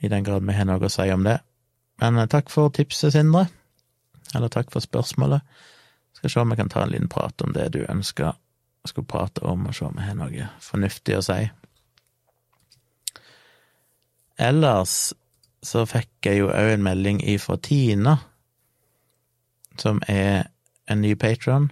i 0.01 0.09
den 0.11 0.25
grad 0.27 0.43
vi 0.43 0.57
har 0.57 0.67
noe 0.67 0.83
å 0.83 0.91
si 0.91 1.07
om 1.13 1.23
det. 1.23 1.39
Men 2.01 2.17
eh, 2.17 2.29
takk 2.29 2.49
for 2.49 2.73
tipset, 2.73 3.13
Sindre. 3.13 3.47
Eller 4.35 4.49
takk 4.49 4.71
for 4.73 4.83
spørsmålet. 4.83 5.41
Skal 6.17 6.29
se 6.29 6.41
om 6.41 6.53
jeg 6.53 6.61
kan 6.61 6.71
ta 6.71 6.83
en 6.85 6.93
liten 6.93 7.11
prat 7.11 7.41
om 7.41 7.53
det 7.55 7.71
du 7.75 7.83
ønsker 7.89 8.33
jeg 8.81 8.89
skulle 8.89 9.07
prate 9.07 9.43
om, 9.45 9.67
og 9.67 9.75
se 9.77 9.85
om 9.85 9.97
jeg 9.99 10.07
har 10.07 10.15
noe 10.17 10.47
fornuftig 10.63 11.17
å 11.17 11.25
si. 11.25 11.41
Ellers 14.41 14.95
så 15.61 15.83
fikk 15.85 16.25
jeg 16.25 16.39
jo 16.39 16.47
òg 16.49 16.71
en 16.73 16.85
melding 16.87 17.19
ifra 17.29 17.59
Tina, 17.61 18.15
som 19.77 20.01
er 20.09 20.49
en 20.89 21.03
ny 21.03 21.13
patron. 21.13 21.69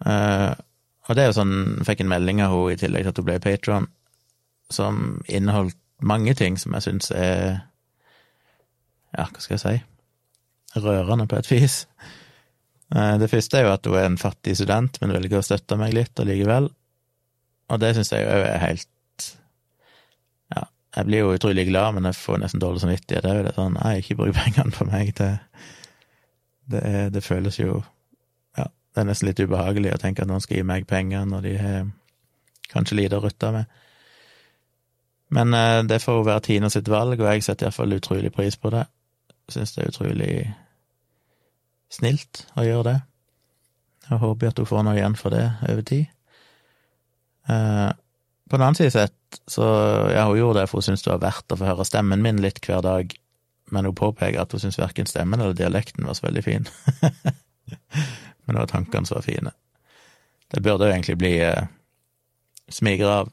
Uh, 0.00 0.56
og 1.04 1.16
det 1.16 1.26
er 1.26 1.28
jo 1.28 1.36
sånn, 1.36 1.54
jeg 1.82 1.88
fikk 1.90 2.04
en 2.06 2.12
melding 2.14 2.40
av 2.40 2.56
henne 2.56 2.72
i 2.72 2.80
tillegg 2.80 3.04
til 3.04 3.12
at 3.12 3.20
hun 3.20 3.28
ble 3.28 3.38
patron, 3.44 3.90
som 4.72 5.04
inneholdt 5.28 5.76
mange 6.00 6.32
ting 6.40 6.56
som 6.60 6.72
jeg 6.76 6.88
syns 6.88 7.12
er 7.12 7.60
ja, 9.14 9.26
hva 9.30 9.42
skal 9.42 9.56
jeg 9.56 9.62
si, 9.64 10.80
rørende 10.82 11.26
på 11.30 11.38
et 11.38 11.50
vis. 11.50 11.84
Eh, 12.94 13.14
det 13.18 13.30
første 13.30 13.58
er 13.58 13.66
jo 13.66 13.74
at 13.74 13.86
hun 13.86 13.98
er 13.98 14.08
en 14.08 14.20
fattig 14.20 14.56
student, 14.58 14.98
men 15.00 15.14
velger 15.14 15.40
å 15.40 15.46
støtte 15.46 15.78
meg 15.80 15.94
litt 15.96 16.20
allikevel. 16.20 16.68
Og 17.72 17.80
det 17.80 17.94
syns 17.96 18.12
jeg 18.12 18.28
òg 18.28 18.44
er 18.44 18.60
helt 18.60 18.90
Ja, 20.52 20.66
jeg 20.98 21.08
blir 21.08 21.24
jo 21.24 21.32
utrolig 21.34 21.66
glad, 21.70 21.96
men 21.96 22.10
jeg 22.10 22.18
får 22.18 22.42
nesten 22.42 22.62
dårlig 22.62 22.84
samvittighet. 22.84 23.24
Det 23.24 23.52
er 23.54 23.56
sånn, 23.56 23.78
nei, 23.80 23.96
ikke 24.02 24.18
bruk 24.20 24.36
pengene 24.38 24.74
på 24.74 24.86
meg. 24.90 25.14
Det, 25.18 25.30
det, 26.70 26.82
er, 26.84 27.10
det 27.14 27.24
føles 27.24 27.58
jo 27.62 27.80
Ja, 28.58 28.68
det 28.68 29.02
er 29.02 29.08
nesten 29.08 29.30
litt 29.30 29.40
ubehagelig 29.42 29.94
å 29.94 30.02
tenke 30.02 30.22
at 30.22 30.30
noen 30.30 30.44
skal 30.44 30.60
gi 30.60 30.66
meg 30.66 30.86
penger 30.90 31.24
når 31.30 31.48
de 31.48 31.56
har 31.62 31.88
kanskje 32.74 32.98
lite 32.98 33.18
å 33.18 33.24
rutte 33.24 33.50
med. 33.54 33.80
Men 35.34 35.54
eh, 35.56 35.80
det 35.88 36.02
får 36.02 36.20
jo 36.20 36.26
være 36.28 36.44
Tina 36.46 36.70
sitt 36.70 36.88
valg, 36.90 37.18
og 37.18 37.32
jeg 37.32 37.42
setter 37.46 37.68
iallfall 37.68 37.96
utrolig 37.96 38.30
pris 38.34 38.58
på 38.60 38.70
det. 38.74 38.84
Syns 39.52 39.74
det 39.74 39.82
er 39.82 39.90
utrolig 39.92 40.30
snilt 41.92 42.46
å 42.58 42.64
gjøre 42.64 42.86
det. 42.88 42.96
Jeg 44.08 44.20
håper 44.20 44.50
at 44.50 44.60
hun 44.60 44.68
får 44.68 44.86
noe 44.86 44.96
igjen 44.98 45.16
for 45.18 45.34
det 45.34 45.44
over 45.68 45.84
tid. 45.88 46.08
Eh, 47.48 47.90
på 48.50 48.56
den 48.56 48.64
annen 48.64 48.78
side 48.78 48.92
sett, 48.92 49.40
så 49.46 49.64
ja, 50.12 50.26
hun 50.28 50.38
gjorde 50.38 50.60
det 50.60 50.70
for 50.70 50.80
hun 50.80 50.88
syntes 50.88 51.04
det 51.06 51.12
var 51.14 51.22
verdt 51.24 51.54
å 51.54 51.58
få 51.60 51.68
høre 51.68 51.86
stemmen 51.88 52.24
min 52.24 52.42
litt 52.44 52.60
hver 52.64 52.82
dag, 52.84 53.14
men 53.72 53.88
hun 53.88 53.96
påpeker 53.96 54.40
at 54.42 54.52
hun 54.52 54.62
syntes 54.62 54.80
verken 54.80 55.08
stemmen 55.08 55.40
eller 55.40 55.56
dialekten 55.56 56.06
var 56.08 56.18
så 56.18 56.26
veldig 56.26 56.44
fin. 56.44 56.68
men 58.44 58.52
det 58.52 58.58
var 58.60 58.70
tankene 58.70 59.08
som 59.08 59.18
var 59.20 59.26
fine. 59.26 59.54
Det 60.52 60.60
burde 60.62 60.88
jo 60.88 60.92
egentlig 60.92 61.16
bli 61.18 61.38
eh, 61.42 61.64
smiger 62.68 63.10
av. 63.10 63.32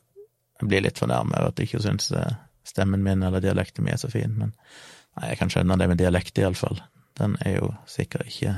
Jeg 0.61 0.69
blir 0.69 0.85
litt 0.85 1.01
fornærmet 1.01 1.35
over 1.37 1.51
at 1.51 1.59
hun 1.59 1.67
ikke 1.67 1.83
syns 1.83 2.11
eh, 2.15 2.39
stemmen 2.67 3.03
min 3.03 3.23
eller 3.25 3.43
dialekten 3.43 3.85
min 3.85 3.97
er 3.97 4.01
så 4.01 4.09
fin, 4.11 4.33
men 4.37 4.55
Nei, 5.17 5.31
jeg 5.31 5.41
kan 5.41 5.51
skjønne 5.51 5.77
det 5.79 5.89
med 5.91 5.99
dialekt, 5.99 6.39
iallfall. 6.39 6.79
Den 7.19 7.35
er 7.45 7.57
jo 7.57 7.73
sikkert 7.89 8.29
ikke 8.29 8.55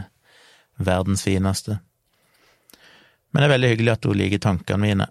verdens 0.78 1.26
fineste. 1.26 1.80
Men 3.32 3.42
det 3.42 3.48
er 3.48 3.54
veldig 3.56 3.72
hyggelig 3.72 3.94
at 3.96 4.06
hun 4.06 4.18
liker 4.20 4.42
tankene 4.42 4.82
mine. 4.84 5.08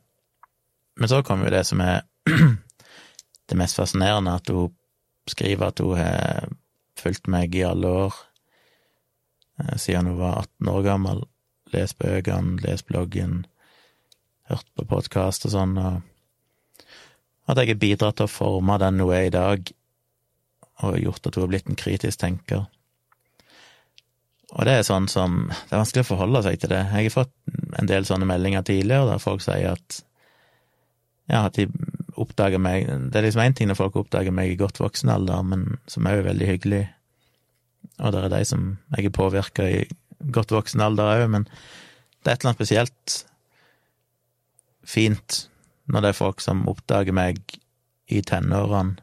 Men 0.99 1.11
så 1.11 1.23
kommer 1.27 1.49
jo 1.49 1.57
det 1.57 1.65
som 1.67 1.81
er 1.83 2.05
det 3.51 3.59
mest 3.59 3.79
fascinerende, 3.79 4.37
at 4.39 4.53
hun 4.53 4.71
skriver 5.29 5.73
at 5.73 5.83
hun 5.83 5.97
har 5.99 6.53
fulgt 6.99 7.27
meg 7.31 7.55
i 7.57 7.65
alle 7.67 7.89
år, 8.07 8.15
eh, 9.59 9.77
siden 9.77 10.13
hun 10.13 10.21
var 10.21 10.45
18 10.45 10.73
år 10.75 10.87
gammel. 10.87 11.25
Lest 11.73 11.99
bøkene, 11.99 12.61
lest 12.63 12.87
bloggen, 12.87 13.47
hørt 14.51 14.67
på 14.77 14.85
podkast 14.87 15.47
og 15.49 15.55
sånn, 15.55 15.79
og 15.81 16.03
at 17.49 17.59
jeg 17.59 17.73
har 17.73 17.81
bidratt 17.81 18.19
til 18.21 18.29
å 18.29 18.31
forme 18.31 18.77
den 18.79 19.01
hun 19.03 19.15
er 19.17 19.27
i 19.27 19.35
dag, 19.35 19.73
og 20.83 20.99
gjort 21.01 21.27
at 21.27 21.37
hun 21.37 21.47
har 21.47 21.53
blitt 21.53 21.69
en 21.71 21.79
kritisk 21.79 22.23
tenker. 22.23 22.67
Og 24.53 24.67
det 24.69 24.75
er 24.77 24.85
sånn 24.85 25.09
som 25.09 25.47
Det 25.49 25.73
er 25.73 25.81
vanskelig 25.81 26.05
å 26.05 26.11
forholde 26.11 26.43
seg 26.45 26.61
til 26.61 26.73
det. 26.75 26.83
Jeg 26.93 27.09
har 27.09 27.15
fått 27.15 27.33
en 27.81 27.89
del 27.89 28.05
sånne 28.05 28.29
meldinger 28.29 28.65
tidligere 28.69 29.09
der 29.15 29.23
folk 29.23 29.45
sier 29.45 29.73
at 29.77 30.03
ja, 31.31 31.47
at 31.47 31.57
de 31.57 31.69
oppdager 32.21 32.61
meg 32.61 32.85
Det 32.85 33.19
er 33.19 33.25
liksom 33.25 33.45
én 33.45 33.55
ting 33.57 33.71
når 33.71 33.79
folk 33.79 33.97
oppdager 33.97 34.35
meg 34.35 34.53
i 34.53 34.59
godt 34.61 34.83
voksen 34.83 35.13
alder, 35.13 35.45
men 35.47 35.79
som 35.89 36.07
er 36.07 36.19
jo 36.19 36.27
veldig 36.27 36.49
hyggelig, 36.51 36.83
og 37.99 38.13
det 38.13 38.25
er 38.25 38.35
de 38.35 38.43
som 38.49 38.67
jeg 38.97 39.09
er 39.09 39.15
påvirka 39.17 39.69
i 39.69 39.79
godt 40.35 40.53
voksen 40.55 40.83
alder 40.85 41.15
òg, 41.15 41.25
men 41.33 41.47
det 41.47 42.31
er 42.31 42.35
et 42.35 42.43
eller 42.43 42.53
annet 42.53 42.61
spesielt 42.61 43.17
fint 44.85 45.39
når 45.91 46.05
det 46.05 46.13
er 46.13 46.19
folk 46.19 46.43
som 46.45 46.67
oppdager 46.71 47.17
meg 47.17 47.41
i 48.13 48.21
tenårene 48.27 49.01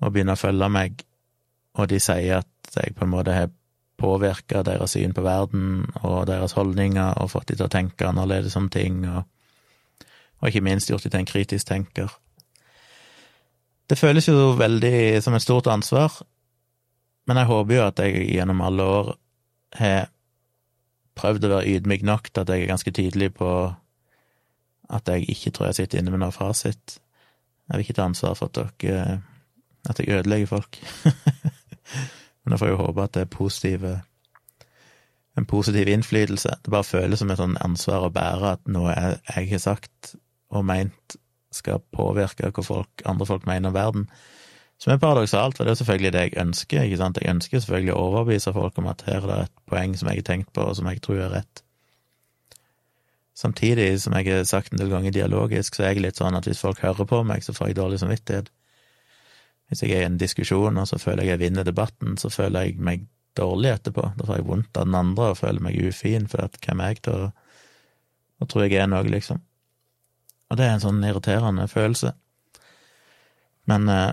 og 0.00 0.12
begynner 0.12 0.38
å 0.38 0.40
følge 0.40 0.68
meg, 0.72 1.02
og 1.78 1.88
de 1.90 2.00
sier 2.02 2.42
at 2.42 2.74
jeg 2.76 2.94
på 2.96 3.06
en 3.06 3.12
måte 3.12 3.34
har 3.34 3.50
påvirka 3.98 4.62
deres 4.62 4.94
syn 4.94 5.14
på 5.14 5.24
verden 5.26 5.88
og 6.06 6.28
deres 6.30 6.54
holdninger 6.54 7.18
og 7.18 7.32
fått 7.32 7.50
de 7.50 7.58
til 7.58 7.66
å 7.66 7.72
tenke 7.72 8.06
annerledes 8.06 8.54
om 8.58 8.68
ting, 8.70 9.02
og, 9.10 9.24
og 10.38 10.50
ikke 10.50 10.62
minst 10.64 10.90
gjort 10.90 11.06
de 11.06 11.10
til 11.10 11.22
en 11.22 11.30
kritisk 11.30 11.70
tenker. 11.70 12.12
Det 13.88 13.98
føles 13.98 14.28
jo 14.28 14.52
veldig 14.58 15.22
som 15.24 15.34
et 15.34 15.42
stort 15.42 15.70
ansvar, 15.72 16.20
men 17.26 17.40
jeg 17.40 17.50
håper 17.50 17.74
jo 17.74 17.86
at 17.88 18.04
jeg 18.04 18.28
gjennom 18.36 18.62
alle 18.64 18.86
år 18.86 19.10
har 19.80 20.08
prøvd 21.18 21.44
å 21.44 21.52
være 21.56 21.74
ydmyk 21.74 22.04
nok 22.06 22.30
til 22.30 22.44
at 22.44 22.52
jeg 22.52 22.62
er 22.62 22.70
ganske 22.70 22.94
tydelig 22.94 23.32
på 23.36 23.50
at 24.88 25.10
jeg 25.12 25.26
ikke 25.28 25.52
tror 25.52 25.68
jeg 25.68 25.82
sitter 25.82 26.00
inne 26.00 26.14
med 26.14 26.22
noe 26.22 26.32
fasit. 26.32 27.00
Jeg 27.68 27.74
vil 27.74 27.84
ikke 27.84 27.96
ta 27.98 28.06
ansvar 28.08 28.36
for 28.38 28.48
at 28.48 28.78
dere 28.80 29.18
at 29.90 30.00
jeg 30.00 30.12
ødelegger 30.18 30.50
folk. 30.50 30.78
Men 32.42 32.54
jeg 32.54 32.62
får 32.62 32.72
jo 32.72 32.80
håpe 32.82 33.04
at 33.04 33.14
det 33.16 33.26
er 33.26 33.32
positive 33.32 33.98
en 35.38 35.46
positiv 35.46 35.88
innflytelse. 35.88 36.48
Det 36.64 36.72
bare 36.72 36.84
føles 36.84 37.20
som 37.20 37.30
et 37.30 37.38
sånn 37.38 37.58
ansvar 37.62 38.06
å 38.06 38.14
bære 38.14 38.56
at 38.56 38.64
noe 38.70 38.90
jeg, 38.90 39.20
jeg 39.28 39.50
har 39.52 39.62
sagt 39.62 40.16
og 40.50 40.64
meint 40.66 41.18
skal 41.54 41.80
påvirke 41.94 42.50
hva 42.50 42.64
folk, 42.64 43.04
andre 43.08 43.26
folk 43.28 43.46
mener 43.48 43.70
om 43.70 43.76
verden. 43.76 44.08
Som 44.78 44.92
er 44.92 45.00
paradoksalt, 45.02 45.56
for 45.56 45.66
det 45.66 45.72
er 45.72 45.80
selvfølgelig 45.80 46.12
det 46.14 46.24
jeg 46.24 46.36
ønsker. 46.42 46.82
ikke 46.82 47.00
sant? 47.00 47.18
Jeg 47.22 47.34
ønsker 47.34 47.62
selvfølgelig 47.62 47.94
å 47.94 48.02
overbevise 48.10 48.52
folk 48.54 48.76
om 48.78 48.90
at 48.90 49.02
her 49.08 49.24
er 49.24 49.30
det 49.30 49.38
et 49.46 49.56
poeng 49.70 49.96
som 49.98 50.10
jeg 50.10 50.20
har 50.20 50.28
tenkt 50.28 50.52
på, 50.54 50.66
og 50.66 50.76
som 50.78 50.90
jeg 50.90 51.02
tror 51.02 51.24
er 51.24 51.34
rett. 51.34 51.64
Samtidig, 53.38 53.88
som 54.02 54.14
jeg 54.18 54.30
har 54.30 54.46
sagt 54.46 54.72
en 54.72 54.80
del 54.80 54.90
ganger 54.90 55.14
dialogisk, 55.14 55.74
så 55.74 55.84
er 55.84 55.92
jeg 55.92 56.04
litt 56.06 56.18
sånn 56.18 56.34
at 56.34 56.46
hvis 56.46 56.62
folk 56.62 56.82
hører 56.82 57.06
på 57.10 57.22
meg, 57.26 57.42
så 57.46 57.54
får 57.54 57.70
jeg 57.70 57.78
dårlig 57.78 58.00
samvittighet. 58.02 58.50
Hvis 59.68 59.82
jeg 59.84 59.92
er 59.92 60.06
i 60.06 60.08
en 60.08 60.20
diskusjon 60.20 60.80
og 60.80 60.88
så 60.88 60.98
føler 61.00 61.26
jeg 61.26 61.36
jeg 61.36 61.42
vinner 61.44 61.66
debatten, 61.66 62.16
så 62.20 62.30
føler 62.32 62.68
jeg 62.68 62.78
meg 62.80 63.04
dårlig 63.36 63.74
etterpå. 63.76 64.06
Da 64.16 64.26
får 64.26 64.40
jeg 64.40 64.48
vondt 64.48 64.80
av 64.80 64.88
den 64.88 64.96
andre 64.98 65.32
og 65.32 65.40
føler 65.40 65.64
meg 65.64 65.76
ufin, 65.88 66.28
for 66.30 66.46
at 66.46 66.56
hvem 66.64 66.80
er 66.80 66.94
jeg 66.94 67.02
til 67.06 67.26
å, 67.26 67.28
å 68.40 68.48
tro 68.48 68.64
jeg 68.64 68.80
er 68.80 68.88
noe, 68.90 69.04
liksom. 69.06 69.42
Og 70.48 70.56
det 70.56 70.64
er 70.64 70.76
en 70.76 70.84
sånn 70.86 71.04
irriterende 71.04 71.68
følelse. 71.68 72.14
Men 73.68 73.88
eh, 73.92 74.10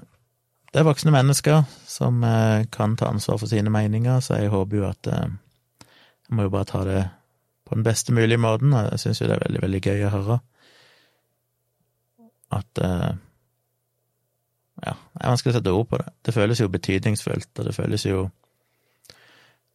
det 0.74 0.82
er 0.82 0.90
voksne 0.90 1.14
mennesker 1.16 1.62
som 1.88 2.20
eh, 2.28 2.66
kan 2.76 2.98
ta 3.00 3.08
ansvar 3.08 3.40
for 3.40 3.48
sine 3.48 3.72
meninger, 3.72 4.20
så 4.20 4.42
jeg 4.42 4.52
håper 4.52 4.82
jo 4.82 4.90
at 4.90 5.12
eh, 5.12 5.30
Jeg 6.26 6.36
må 6.36 6.48
jo 6.48 6.52
bare 6.52 6.66
ta 6.66 6.80
det 6.84 7.02
på 7.70 7.76
den 7.78 7.84
beste 7.86 8.14
mulige 8.14 8.42
måten, 8.42 8.74
og 8.74 8.88
jeg 8.92 9.00
syns 9.00 9.22
jo 9.22 9.28
det 9.30 9.36
er 9.36 9.44
veldig, 9.46 9.62
veldig 9.62 9.82
gøy 9.86 10.04
å 10.08 10.12
høre 10.14 10.38
at 12.56 12.82
eh, 12.82 13.12
ja, 14.84 14.96
det 14.96 15.22
er 15.22 15.32
vanskelig 15.32 15.54
å 15.54 15.58
sette 15.58 15.76
ord 15.76 15.88
på 15.92 16.00
det. 16.02 16.10
Det 16.26 16.34
føles 16.36 16.60
jo 16.60 16.72
betydningsfullt, 16.72 17.52
og 17.60 17.70
det 17.70 17.76
føles 17.76 18.06
jo 18.06 18.26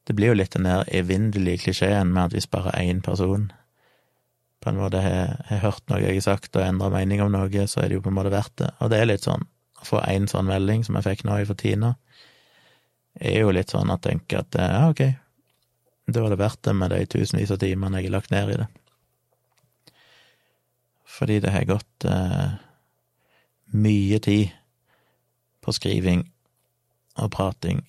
Det 0.09 0.14
blir 0.16 0.33
jo 0.33 0.35
litt 0.38 0.54
den 0.57 0.64
der 0.66 0.88
evinnelige 0.97 1.61
klisjeen 1.64 2.09
med 2.11 2.25
at 2.25 2.33
hvis 2.35 2.49
bare 2.50 2.73
én 2.80 3.02
person 3.04 3.50
på 4.61 4.71
en 4.71 4.78
måte 4.80 4.99
har, 5.04 5.37
har 5.47 5.61
hørt 5.62 5.85
noe 5.88 6.00
jeg 6.00 6.16
har 6.16 6.25
sagt 6.25 6.57
og 6.57 6.64
endra 6.64 6.88
mening 6.90 7.21
om 7.23 7.30
noe, 7.33 7.66
så 7.69 7.83
er 7.83 7.88
det 7.88 7.99
jo 7.99 8.02
på 8.02 8.11
en 8.11 8.16
måte 8.16 8.33
verdt 8.33 8.57
det. 8.59 8.71
Og 8.80 8.90
det 8.90 8.99
er 8.99 9.09
litt 9.09 9.28
sånn 9.28 9.45
å 9.80 9.87
få 9.87 10.00
én 10.09 10.26
sånn 10.28 10.49
melding 10.49 10.83
som 10.85 10.99
jeg 10.99 11.07
fikk 11.07 11.25
nå 11.28 11.38
fra 11.47 11.57
Tina, 11.62 11.95
er 13.21 13.40
jo 13.45 13.52
litt 13.54 13.71
sånn 13.71 13.92
at 13.92 14.04
jeg 14.04 14.19
tenker 14.19 14.42
at 14.42 14.59
ja, 14.61 14.83
ok, 14.90 15.04
da 16.11 16.25
var 16.25 16.35
det 16.35 16.40
verdt 16.40 16.62
det 16.66 16.75
med 16.76 16.92
de 16.92 17.00
tusenvis 17.07 17.52
av 17.54 17.61
timene 17.62 18.00
jeg 18.00 18.11
har 18.11 18.16
lagt 18.16 18.35
ned 18.35 18.52
i 18.52 18.59
det. 18.64 18.69
Fordi 21.11 21.38
det 21.45 21.52
har 21.54 21.69
gått 21.69 22.07
eh, 22.09 22.59
mye 23.76 24.19
tid 24.25 24.60
på 25.61 25.75
skriving 25.76 26.25
og 27.21 27.31
prating, 27.35 27.83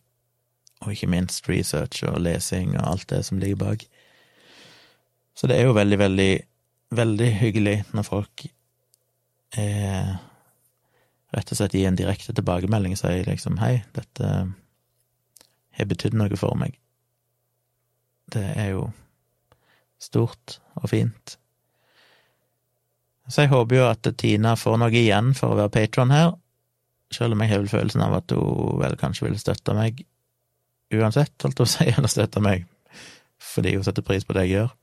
og 0.81 0.93
ikke 0.93 1.11
minst 1.11 1.49
research 1.49 2.03
og 2.07 2.21
lesing 2.21 2.75
og 2.77 2.87
alt 2.93 3.09
det 3.09 3.23
som 3.25 3.39
ligger 3.39 3.59
bak. 3.61 3.85
Så 5.35 5.47
det 5.47 5.59
er 5.59 5.69
jo 5.69 5.77
veldig, 5.77 5.99
veldig, 5.99 6.31
veldig 6.91 7.29
hyggelig 7.39 7.77
når 7.93 8.07
folk 8.07 8.45
er 9.57 10.17
rett 11.31 11.51
og 11.51 11.57
slett 11.57 11.75
gir 11.75 11.87
en 11.87 11.99
direkte 11.99 12.35
tilbakemelding 12.35 12.95
og 12.95 12.99
sier 12.99 13.27
liksom 13.27 13.59
hei, 13.61 13.77
dette 13.95 14.31
har 15.77 15.87
betydd 15.87 16.17
noe 16.19 16.39
for 16.39 16.57
meg. 16.59 16.75
Det 18.31 18.43
er 18.55 18.73
jo 18.73 18.89
stort 20.01 20.59
og 20.75 20.89
fint. 20.91 21.37
Så 23.31 23.45
jeg 23.45 23.51
håper 23.53 23.77
jo 23.77 23.87
at 23.87 24.07
Tina 24.19 24.57
får 24.59 24.79
noe 24.81 24.91
igjen 24.97 25.31
for 25.37 25.53
å 25.53 25.59
være 25.61 25.73
patron 25.77 26.11
her, 26.11 26.33
selv 27.11 27.35
om 27.35 27.43
jeg 27.43 27.51
har 27.51 27.61
vel 27.61 27.71
følelsen 27.71 28.03
av 28.05 28.17
at 28.21 28.33
hun 28.35 28.79
vel 28.81 28.97
kanskje 28.99 29.27
vil 29.27 29.39
støtte 29.39 29.75
meg 29.77 30.03
uansett, 30.91 31.35
holdt 31.43 31.61
hun 31.61 31.67
å 31.67 31.71
si, 31.71 31.87
eller 31.95 32.11
støtte 32.11 32.43
meg 32.43 32.67
fordi 33.51 33.75
hun 33.75 33.83
setter 33.83 34.05
pris 34.05 34.23
på 34.23 34.35
det 34.37 34.45
jeg 34.45 34.53
gjør. 34.55 34.73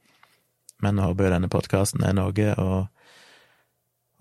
Men 0.82 0.98
nå 0.98 1.08
håper 1.08 1.28
jo 1.28 1.34
denne 1.34 1.50
podkasten 1.50 2.02
er 2.04 2.14
noe, 2.18 2.48
og, 2.58 2.88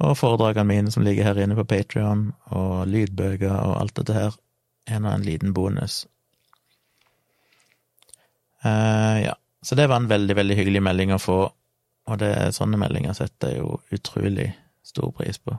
og 0.05 0.13
foredragene 0.17 0.69
mine 0.69 0.93
som 0.93 1.05
ligger 1.05 1.27
her 1.27 1.41
inne 1.41 1.57
på 1.57 1.65
Patrion, 1.67 2.29
og 2.53 2.85
lydbøker 2.89 3.51
og 3.51 3.73
alt 3.81 3.97
dette 3.99 4.15
her, 4.15 4.37
er 4.87 5.01
nå 5.03 5.11
en 5.11 5.25
liten 5.25 5.53
bonus. 5.57 6.05
Uh, 8.63 9.25
ja, 9.25 9.35
så 9.61 9.75
det 9.75 9.89
var 9.89 10.01
en 10.01 10.09
veldig, 10.09 10.37
veldig 10.37 10.57
hyggelig 10.57 10.85
melding 10.85 11.13
å 11.13 11.21
få, 11.21 11.39
og 12.07 12.21
det, 12.21 12.31
sånne 12.55 12.79
meldinger 12.79 13.17
setter 13.17 13.53
jeg 13.53 13.65
jo 13.65 13.81
utrolig 13.97 14.51
stor 14.85 15.11
pris 15.17 15.41
på. 15.41 15.57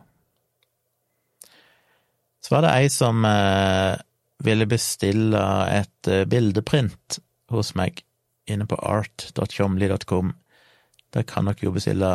Så 2.49 2.55
var 2.55 2.63
det 2.65 2.71
ei 2.73 2.89
som 2.89 3.25
eh, 3.29 3.99
ville 4.41 4.65
bestille 4.67 5.41
et 5.69 6.09
eh, 6.09 6.23
bildeprint 6.25 7.19
hos 7.53 7.75
meg 7.77 8.01
inne 8.49 8.65
på 8.65 8.79
art.tjomli.com. 8.81 10.31
Der 11.13 11.27
kan 11.29 11.51
dere 11.51 11.67
jo 11.67 11.75
bestille 11.75 12.09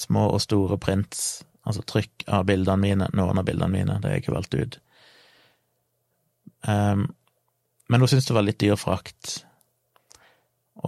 små 0.00 0.30
og 0.32 0.40
store 0.40 0.78
prints, 0.80 1.42
altså 1.68 1.84
trykk 1.84 2.24
av 2.32 2.46
bildene 2.48 2.80
mine, 2.80 3.10
noen 3.12 3.42
av 3.42 3.44
bildene 3.50 3.68
mine, 3.74 3.98
det 4.00 4.14
jeg 4.14 4.24
ikke 4.24 4.36
valgt 4.38 4.56
ut. 4.56 4.80
Um, 6.64 7.04
men 7.92 8.00
hun 8.00 8.08
syntes 8.08 8.30
det 8.30 8.38
var 8.38 8.48
litt 8.48 8.62
dyr 8.64 8.80
frakt. 8.80 9.42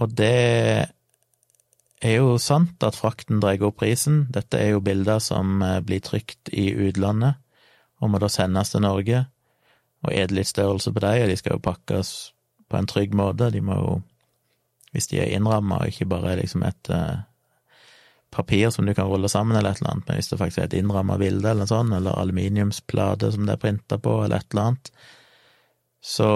Og 0.01 0.17
det 0.17 0.33
er 2.01 2.17
jo 2.17 2.39
sant 2.41 2.81
at 2.81 2.97
frakten 2.97 3.37
drar 3.37 3.69
opp 3.69 3.83
prisen. 3.85 4.23
Dette 4.33 4.57
er 4.57 4.73
jo 4.73 4.81
bilder 4.81 5.21
som 5.21 5.61
eh, 5.61 5.77
blir 5.85 6.01
trykt 6.01 6.49
i 6.49 6.71
utlandet 6.89 7.37
og 8.03 8.11
må 8.11 8.19
da 8.19 8.29
sendes 8.31 8.73
til 8.73 8.83
Norge, 8.83 9.23
og 10.03 10.11
er 10.11 10.27
det 10.27 10.35
litt 10.35 10.51
størrelse 10.51 10.91
på 10.91 11.03
dem, 11.03 11.21
og 11.23 11.31
de 11.31 11.37
skal 11.39 11.55
jo 11.55 11.63
pakkes 11.63 12.09
på 12.67 12.79
en 12.79 12.89
trygg 12.89 13.13
måte, 13.15 13.51
de 13.53 13.61
må 13.63 13.77
jo, 13.79 13.93
hvis 14.91 15.07
de 15.11 15.21
er 15.23 15.31
innramma 15.37 15.79
og 15.79 15.93
ikke 15.93 16.09
bare 16.11 16.33
er 16.33 16.41
liksom 16.41 16.65
et 16.67 16.91
uh, 16.91 17.23
papir 18.33 18.69
som 18.73 18.85
du 18.85 18.93
kan 18.97 19.07
rulle 19.07 19.29
sammen 19.31 19.55
eller 19.57 19.71
et 19.71 19.81
eller 19.81 19.93
annet, 19.93 20.07
men 20.09 20.19
hvis 20.19 20.31
det 20.33 20.39
faktisk 20.41 20.61
er 20.61 20.69
et 20.69 20.77
innramma 20.81 21.17
bilde 21.21 21.49
eller 21.49 21.69
sånt, 21.69 21.95
eller 21.95 22.19
aluminiumsplate 22.19 23.31
som 23.31 23.47
det 23.47 23.55
er 23.55 23.63
printa 23.63 23.99
på, 24.01 24.19
eller 24.25 24.41
et 24.41 24.51
eller 24.51 24.71
annet, 24.71 24.93
så 26.03 26.29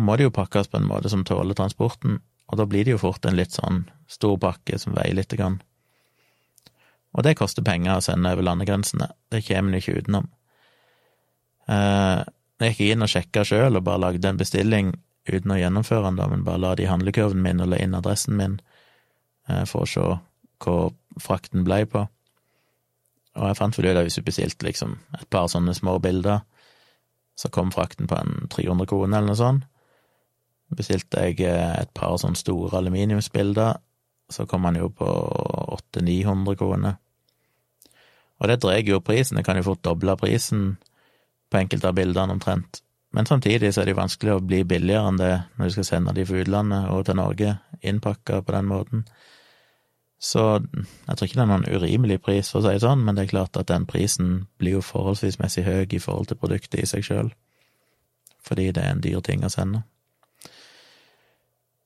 må 0.00 0.16
de 0.16 0.30
jo 0.30 0.34
pakkes 0.34 0.70
på 0.72 0.80
en 0.80 0.88
måte 0.88 1.12
som 1.12 1.26
tåler 1.28 1.58
transporten, 1.58 2.22
og 2.48 2.58
da 2.58 2.66
blir 2.66 2.86
det 2.86 2.96
jo 2.96 3.02
fort 3.02 3.26
en 3.28 3.36
litt 3.36 3.52
sånn 3.54 3.84
stor 4.10 4.38
pakke 4.40 4.78
som 4.80 4.96
veier 4.96 5.14
lite 5.18 5.36
grann. 5.36 5.60
Og 7.14 7.26
det 7.26 7.36
koster 7.38 7.66
penger 7.66 7.98
å 7.98 8.04
sende 8.04 8.32
over 8.32 8.46
landegrensene, 8.46 9.10
det 9.30 9.44
kommer 9.46 9.74
en 9.74 9.82
ikke 9.82 9.98
utenom. 9.98 10.30
Eh, 11.70 12.22
jeg 12.60 12.74
gikk 12.74 12.94
inn 12.94 13.04
og 13.06 13.10
sjekka 13.12 13.44
sjøl 13.46 13.78
og 13.78 13.86
bare 13.86 14.02
lagde 14.02 14.28
en 14.28 14.40
bestilling 14.40 14.92
uten 15.30 15.54
å 15.54 15.58
gjennomføre 15.60 16.10
den, 16.10 16.20
men 16.32 16.44
bare 16.44 16.62
la 16.62 16.74
det 16.74 16.86
i 16.86 16.90
handlekurven 16.90 17.42
min 17.44 17.62
og 17.62 17.70
la 17.72 17.80
inn 17.80 17.96
adressen 17.96 18.36
min 18.38 18.58
eh, 19.48 19.64
for 19.68 19.86
å 19.86 19.90
se 19.90 20.06
hva 20.60 20.78
frakten 21.20 21.64
ble 21.64 21.84
på. 21.90 22.04
Og 23.38 23.46
jeg 23.46 23.58
fant 23.60 23.78
ut 23.78 23.86
at 23.86 24.02
hvis 24.02 24.18
du 24.18 24.26
bestilte 24.26 24.66
liksom 24.66 24.96
et 25.16 25.28
par 25.30 25.46
sånne 25.52 25.74
små 25.76 25.98
bilder, 26.02 26.42
så 27.38 27.48
kom 27.52 27.70
frakten 27.72 28.10
på 28.10 28.18
en 28.18 28.50
300 28.52 28.88
kroner 28.90 29.20
eller 29.20 29.32
noe 29.32 29.38
sånt. 29.38 29.68
Bestilte 30.76 31.22
jeg 31.26 31.40
eh, 31.46 31.76
et 31.80 31.94
par 31.94 32.18
sånne 32.20 32.38
store 32.38 32.76
aluminiumsbilder, 32.82 33.78
så 34.30 34.46
kom 34.46 34.66
han 34.68 34.78
jo 34.78 34.90
på 34.94 35.06
800-900 35.96 36.58
kroner. 36.58 36.98
Og 38.40 38.48
det 38.48 38.60
drar 38.62 38.78
jo 38.86 39.00
prisen, 39.04 39.38
jeg 39.38 39.46
kan 39.46 39.58
jo 39.58 39.66
fort 39.66 39.82
doble 39.84 40.14
prisen 40.20 40.76
på 41.50 41.58
enkelte 41.60 41.90
av 41.90 41.98
bildene 41.98 42.36
omtrent. 42.36 42.82
Men 43.12 43.26
samtidig 43.26 43.72
så 43.74 43.82
er 43.82 43.90
det 43.90 43.98
vanskelig 43.98 44.36
å 44.36 44.44
bli 44.44 44.62
billigere 44.64 45.10
enn 45.10 45.18
det 45.18 45.32
når 45.58 45.66
du 45.66 45.74
skal 45.74 45.88
sende 45.88 46.14
de 46.14 46.26
fra 46.28 46.44
utlandet 46.44 46.90
og 46.94 47.04
til 47.08 47.18
Norge, 47.18 47.56
innpakka 47.82 48.42
på 48.46 48.54
den 48.54 48.70
måten. 48.70 49.04
Så 50.20 50.42
jeg 50.60 51.16
tror 51.16 51.26
ikke 51.26 51.38
det 51.38 51.44
er 51.46 51.50
noen 51.50 51.68
urimelig 51.72 52.20
pris, 52.22 52.50
for 52.52 52.60
å 52.60 52.66
si 52.66 52.74
det 52.76 52.84
sånn, 52.84 53.02
men 53.06 53.16
det 53.16 53.24
er 53.24 53.32
klart 53.32 53.56
at 53.56 53.70
den 53.70 53.86
prisen 53.88 54.44
blir 54.60 54.78
jo 54.78 54.84
forholdsvis 54.84 55.40
messig 55.40 55.64
høy 55.64 55.86
i 55.88 56.02
forhold 56.02 56.28
til 56.30 56.38
produktet 56.38 56.82
i 56.82 56.88
seg 56.88 57.06
sjøl, 57.06 57.30
fordi 58.44 58.68
det 58.76 58.84
er 58.84 58.94
en 58.94 59.02
dyr 59.02 59.24
ting 59.24 59.46
å 59.46 59.50
sende. 59.52 59.82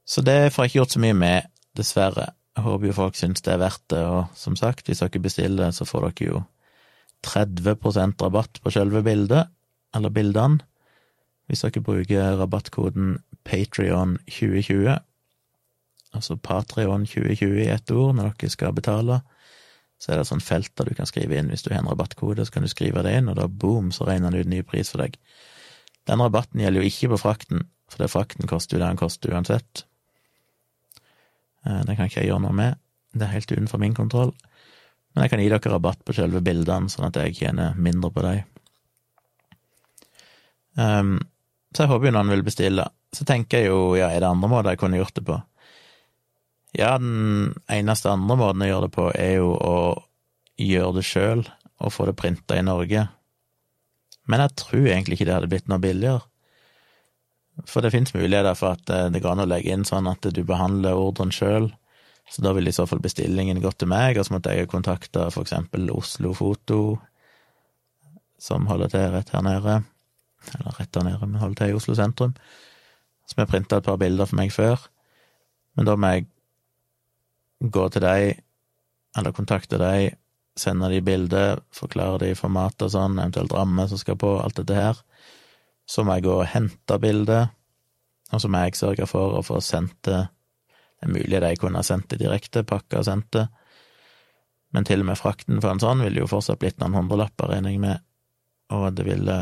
Så 0.05 0.21
det 0.27 0.53
får 0.53 0.67
jeg 0.67 0.73
ikke 0.73 0.81
gjort 0.83 0.97
så 0.97 1.05
mye 1.07 1.17
med, 1.17 1.53
dessverre. 1.79 2.27
Jeg 2.55 2.67
håper 2.67 2.91
jo 2.91 2.97
folk 2.99 3.17
syns 3.19 3.43
det 3.43 3.55
er 3.55 3.63
verdt 3.63 3.87
det, 3.95 4.03
og 4.03 4.35
som 4.39 4.59
sagt, 4.59 4.91
hvis 4.91 5.01
dere 5.01 5.23
bestiller, 5.23 5.71
så 5.75 5.87
får 5.89 6.11
dere 6.11 6.29
jo 6.29 6.43
30% 7.25 8.23
rabatt 8.23 8.61
på 8.63 8.73
selve 8.75 9.03
bildet, 9.07 9.51
eller 9.95 10.13
bildene, 10.15 10.63
hvis 11.49 11.65
dere 11.65 11.83
bruker 11.85 12.39
rabattkoden 12.41 13.19
Patrion2020, 13.45 14.95
altså 16.15 16.37
Patrion2020 16.41 17.59
i 17.67 17.71
ett 17.75 17.91
ord, 17.93 18.15
når 18.17 18.33
dere 18.33 18.53
skal 18.53 18.77
betale, 18.77 19.21
så 20.01 20.13
er 20.13 20.19
det 20.19 20.25
et 20.25 20.31
sånt 20.33 20.45
felt 20.45 20.73
der 20.77 20.89
du 20.89 20.97
kan 20.97 21.09
skrive 21.09 21.37
inn 21.39 21.51
hvis 21.53 21.65
du 21.65 21.71
har 21.73 21.83
en 21.83 21.91
rabattkode, 21.91 22.45
så 22.45 22.55
kan 22.55 22.65
du 22.65 22.73
skrive 22.73 23.05
det 23.07 23.15
inn, 23.19 23.29
og 23.31 23.39
da 23.39 23.49
boom, 23.49 23.93
så 23.95 24.09
regner 24.09 24.33
den 24.33 24.45
ut 24.45 24.51
ny 24.51 24.63
pris 24.67 24.91
for 24.93 25.05
deg. 25.05 25.19
Den 26.09 26.21
rabatten 26.21 26.61
gjelder 26.61 26.83
jo 26.83 26.91
ikke 26.91 27.13
på 27.15 27.21
frakten, 27.23 27.67
for 27.93 28.05
det 28.05 28.13
frakten 28.13 28.49
koster 28.51 28.77
jo 28.77 28.83
det 28.83 28.91
den 28.91 29.01
koster 29.01 29.37
uansett. 29.37 29.85
Den 31.65 31.87
det 31.89 31.97
kan 31.97 32.11
ikke 32.11 32.21
jeg 32.21 32.33
gjøre 32.33 32.45
noe 32.45 32.57
med, 32.57 32.81
det 33.15 33.25
er 33.25 33.37
helt 33.37 33.53
utenfor 33.53 33.81
min 33.81 33.97
kontroll. 33.97 34.35
Men 35.15 35.25
jeg 35.25 35.31
kan 35.31 35.43
gi 35.43 35.51
dere 35.53 35.71
rabatt 35.71 36.03
på 36.03 36.15
selve 36.17 36.43
bildene, 36.43 36.91
sånn 36.91 37.07
at 37.07 37.19
jeg 37.23 37.37
tjener 37.39 37.79
mindre 37.79 38.11
på 38.11 38.25
dem. 38.25 38.43
Um, 40.75 41.17
så 41.71 41.85
jeg 41.85 41.93
håper 41.93 42.09
jo 42.11 42.15
noen 42.17 42.33
vil 42.35 42.47
bestille. 42.47 42.87
Så 43.15 43.27
tenker 43.27 43.63
jeg 43.63 43.71
jo, 43.71 43.95
ja, 43.99 44.11
er 44.11 44.25
det 44.25 44.31
andre 44.31 44.51
måter 44.51 44.75
jeg 44.75 44.83
kunne 44.83 44.99
gjort 44.99 45.15
det 45.15 45.27
på? 45.29 45.39
Ja, 46.75 46.97
den 46.99 47.55
eneste 47.71 48.11
andre 48.11 48.37
måten 48.41 48.65
å 48.67 48.69
gjøre 48.69 48.89
det 48.89 48.95
på, 48.97 49.07
er 49.15 49.37
jo 49.39 49.53
å 49.55 49.77
gjøre 50.59 50.97
det 50.99 51.07
sjøl 51.07 51.45
og 51.79 51.95
få 51.95 52.09
det 52.11 52.17
printa 52.19 52.59
i 52.59 52.67
Norge. 52.67 53.07
Men 54.31 54.43
jeg 54.43 54.57
tror 54.59 54.89
egentlig 54.89 55.19
ikke 55.19 55.29
det 55.29 55.37
hadde 55.37 55.51
blitt 55.53 55.71
noe 55.71 55.83
billigere. 55.83 56.25
For 57.71 57.85
det 57.85 57.93
fins 57.95 58.11
muligheter 58.17 58.59
for 58.59 58.75
at 58.75 58.91
eh, 58.91 59.07
det 59.15 59.23
går 59.23 59.37
an 59.37 59.45
å 59.45 59.47
legge 59.47 59.71
inn 59.71 59.87
sånn 59.87 60.11
at 60.11 60.27
du 60.27 60.41
behandler 60.47 60.99
ordren 60.99 61.31
sjøl 61.35 61.71
så 62.31 62.43
da 62.43 62.53
ville 62.57 62.71
i 62.73 62.77
så 62.77 62.87
fall 62.89 63.03
bestillingen 63.05 63.61
gått 63.63 63.83
til 63.83 63.91
meg, 63.91 64.19
og 64.19 64.27
så 64.27 64.35
måtte 64.37 64.55
jeg 64.55 64.71
kontakte 64.73 65.27
for 65.35 65.45
eksempel 65.45 65.91
Oslo 65.93 66.33
Foto, 66.37 66.79
som 68.41 68.67
holder 68.69 68.93
til 68.93 69.11
rett 69.13 69.33
her 69.35 69.45
nede, 69.45 69.77
eller 70.55 70.79
rett 70.81 70.97
her 70.97 71.07
nede, 71.07 71.27
men 71.27 71.41
holder 71.43 71.61
til 71.61 71.75
i 71.75 71.79
Oslo 71.79 71.97
sentrum, 71.99 72.35
som 73.29 73.43
har 73.43 73.51
printa 73.51 73.79
et 73.81 73.87
par 73.87 74.01
bilder 74.01 74.29
for 74.29 74.41
meg 74.41 74.53
før. 74.53 74.89
Men 75.77 75.89
da 75.89 75.97
må 75.97 76.13
jeg 76.15 76.27
gå 77.75 77.87
til 77.93 78.05
deg, 78.05 78.43
eller 79.17 79.37
kontakte 79.37 79.81
deg, 79.81 80.17
sende 80.59 80.91
de 80.93 81.01
bilder, 81.05 81.61
forklare 81.75 82.21
de 82.23 82.35
format 82.39 82.83
og 82.85 82.93
sånn, 82.93 83.19
eventuelt 83.19 83.55
ramme 83.55 83.87
som 83.91 84.01
skal 84.01 84.19
på, 84.21 84.37
alt 84.41 84.59
dette 84.61 84.77
her. 84.79 85.01
Så 85.87 86.05
må 86.05 86.17
jeg 86.17 86.27
gå 86.27 86.39
og 86.41 86.49
hente 86.49 86.99
bildet, 87.01 87.53
og 88.33 88.41
så 88.41 88.51
må 88.51 88.65
jeg 88.65 88.79
sørge 88.79 89.09
for 89.11 89.37
å 89.39 89.45
få 89.45 89.61
sendt 89.65 89.99
det 90.09 90.25
det 91.05 91.11
er 91.11 91.19
mulig 91.19 91.41
de 91.45 91.57
kunne 91.61 91.81
ha 91.83 91.85
sendt 91.85 92.09
det 92.15 92.23
direkte, 92.23 92.65
pakka 92.65 93.03
og 93.03 93.05
sendt 93.05 93.29
det, 93.37 93.45
men 94.73 94.87
til 94.89 95.05
og 95.05 95.11
med 95.11 95.21
frakten 95.21 95.61
for 95.61 95.71
en 95.71 95.83
sånn 95.83 96.01
ville 96.01 96.23
jo 96.23 96.31
fortsatt 96.31 96.63
blitt 96.63 96.81
noen 96.81 96.97
hundrelapper, 96.97 97.51
regner 97.53 97.75
jeg 97.75 97.83
med, 97.83 98.01
og 98.73 98.87
det 98.97 99.05
ville 99.07 99.37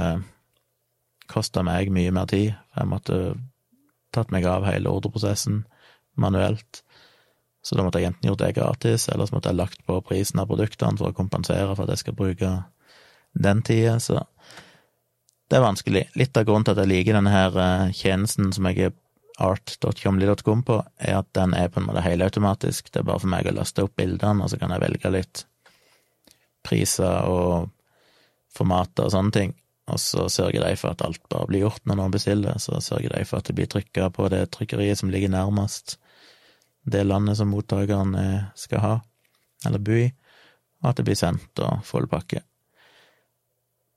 kosta 1.30 1.62
meg 1.64 1.92
mye 1.94 2.10
mer 2.12 2.26
tid, 2.28 2.56
for 2.72 2.82
jeg 2.82 2.90
måtte 2.90 3.18
tatt 4.12 4.34
meg 4.34 4.44
av 4.50 4.66
hele 4.66 4.90
ordreprosessen 4.90 5.62
manuelt. 6.20 6.82
Så 7.62 7.78
da 7.78 7.86
måtte 7.86 8.02
jeg 8.02 8.10
enten 8.10 8.26
gjort 8.26 8.42
det 8.42 8.50
gratis, 8.58 9.06
eller 9.08 9.30
så 9.30 9.36
måtte 9.36 9.52
jeg 9.52 9.60
lagt 9.60 9.86
på 9.86 10.00
prisen 10.04 10.42
av 10.42 10.50
produktene 10.50 10.98
for 10.98 11.12
å 11.12 11.16
kompensere 11.16 11.70
for 11.76 11.86
at 11.86 11.94
jeg 11.94 12.02
skal 12.02 12.18
bruke 12.18 12.50
den 13.32 13.62
tida, 13.64 13.96
så 14.02 14.18
det 15.48 15.60
er 15.60 15.64
vanskelig. 15.64 16.02
Litt 16.18 16.36
av 16.36 16.44
grunnen 16.48 16.66
til 16.66 16.74
at 16.74 16.82
jeg 16.82 16.90
liker 16.90 17.16
denne 17.16 17.32
her 17.32 17.56
eh, 17.60 17.94
tjenesten 17.94 18.50
som 18.56 18.66
jeg 18.68 18.88
er 18.88 18.94
art.comly.com 19.42 20.62
på, 20.66 20.78
er 21.02 21.18
at 21.20 21.30
den 21.36 21.54
er 21.58 21.70
på 21.72 21.80
en 21.80 21.88
måte 21.88 22.04
helautomatisk. 22.04 22.90
Det 22.92 23.02
er 23.02 23.08
bare 23.08 23.22
for 23.22 23.32
meg 23.32 23.48
å 23.48 23.56
laste 23.56 23.84
opp 23.86 23.96
bildene, 23.98 24.44
og 24.44 24.52
så 24.52 24.58
kan 24.60 24.72
jeg 24.74 24.84
velge 24.84 25.12
litt 25.14 25.44
priser 26.62 27.26
og 27.26 27.72
formater 28.54 29.08
og 29.08 29.14
sånne 29.14 29.34
ting. 29.34 29.54
Og 29.90 29.98
så 30.00 30.28
sørger 30.30 30.62
de 30.62 30.76
for 30.78 30.94
at 30.94 31.02
alt 31.04 31.22
bare 31.32 31.48
blir 31.50 31.64
gjort 31.64 31.82
når 31.88 31.98
noen 31.98 32.14
bestiller. 32.14 32.60
Så 32.62 32.78
sørger 32.84 33.16
de 33.16 33.24
for 33.28 33.42
at 33.42 33.50
det 33.50 33.56
blir 33.58 33.70
trykka 33.70 34.08
på 34.14 34.28
det 34.32 34.44
trykkeriet 34.54 35.00
som 35.00 35.10
ligger 35.10 35.32
nærmest 35.32 35.98
det 36.82 37.04
landet 37.06 37.38
som 37.38 37.50
mottakeren 37.50 38.16
skal 38.58 38.82
ha, 38.82 38.94
eller 39.66 39.82
bo 39.82 39.94
i, 39.94 40.08
og 40.82 40.88
at 40.90 40.98
det 40.98 41.04
blir 41.06 41.18
sendt 41.18 41.62
og 41.62 41.84
full. 41.86 42.08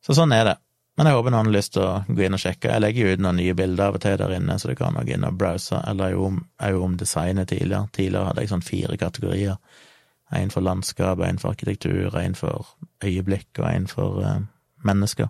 Så 0.05 0.13
sånn 0.13 0.35
er 0.35 0.45
det. 0.51 0.55
Men 0.95 1.09
jeg 1.09 1.17
håper 1.17 1.33
noen 1.33 1.49
har 1.49 1.55
lyst 1.57 1.73
til 1.75 1.83
å 1.83 2.03
gå 2.07 2.23
inn 2.23 2.37
og 2.37 2.39
sjekke. 2.39 2.71
Jeg 2.71 2.81
legger 2.81 3.03
jo 3.03 3.15
ut 3.15 3.23
noen 3.25 3.39
nye 3.41 3.55
bilder 3.57 3.89
av 3.89 3.97
og 3.97 4.03
til 4.05 4.15
der 4.21 4.33
inne, 4.37 4.55
så 4.59 4.69
du 4.71 4.77
kan 4.79 4.95
gå 4.95 5.11
inn 5.11 5.27
og 5.27 5.35
browse. 5.39 5.81
Eller 5.89 6.13
jeg 6.13 6.29
er 6.63 6.71
jo 6.71 6.83
om, 6.85 6.95
designet 6.99 7.51
tidligere. 7.51 7.89
Tidligere 7.95 8.29
hadde 8.29 8.45
jeg 8.45 8.51
sånn 8.53 8.63
fire 8.63 8.99
kategorier. 9.01 9.81
En 10.39 10.53
for 10.53 10.63
landskap, 10.63 11.19
en 11.19 11.41
for 11.41 11.51
arkitektur, 11.51 12.15
en 12.19 12.37
for 12.39 12.69
øyeblikk 13.03 13.59
og 13.59 13.67
en 13.67 13.89
for 13.91 14.21
uh, 14.23 14.37
mennesker. 14.87 15.27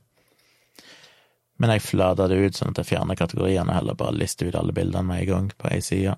Men 1.57 1.73
jeg 1.73 1.85
flata 1.87 2.27
det 2.29 2.37
ut 2.37 2.59
sånn 2.59 2.75
at 2.75 2.83
jeg 2.83 2.91
fjerner 2.91 3.17
kategoriene 3.17 3.71
og 3.71 3.79
heller 3.79 3.97
bare 3.97 4.19
lister 4.19 4.51
ut 4.51 4.59
alle 4.59 4.75
bildene 4.75 5.07
med 5.07 5.23
en 5.23 5.29
gang 5.31 5.49
på 5.57 5.71
ei 5.71 5.81
side. 5.83 6.13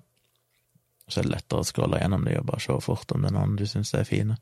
Så 1.08 1.22
er 1.22 1.28
det 1.30 1.38
lettere 1.38 1.64
å 1.64 1.68
scrolle 1.68 2.02
gjennom 2.02 2.28
de 2.28 2.36
og 2.36 2.50
bare 2.50 2.66
se 2.66 2.76
fort 2.84 3.16
om 3.16 3.24
det 3.24 3.32
er 3.32 3.38
noen 3.38 3.56
du 3.56 3.64
syns 3.70 3.94
er 3.96 4.08
fine. 4.08 4.36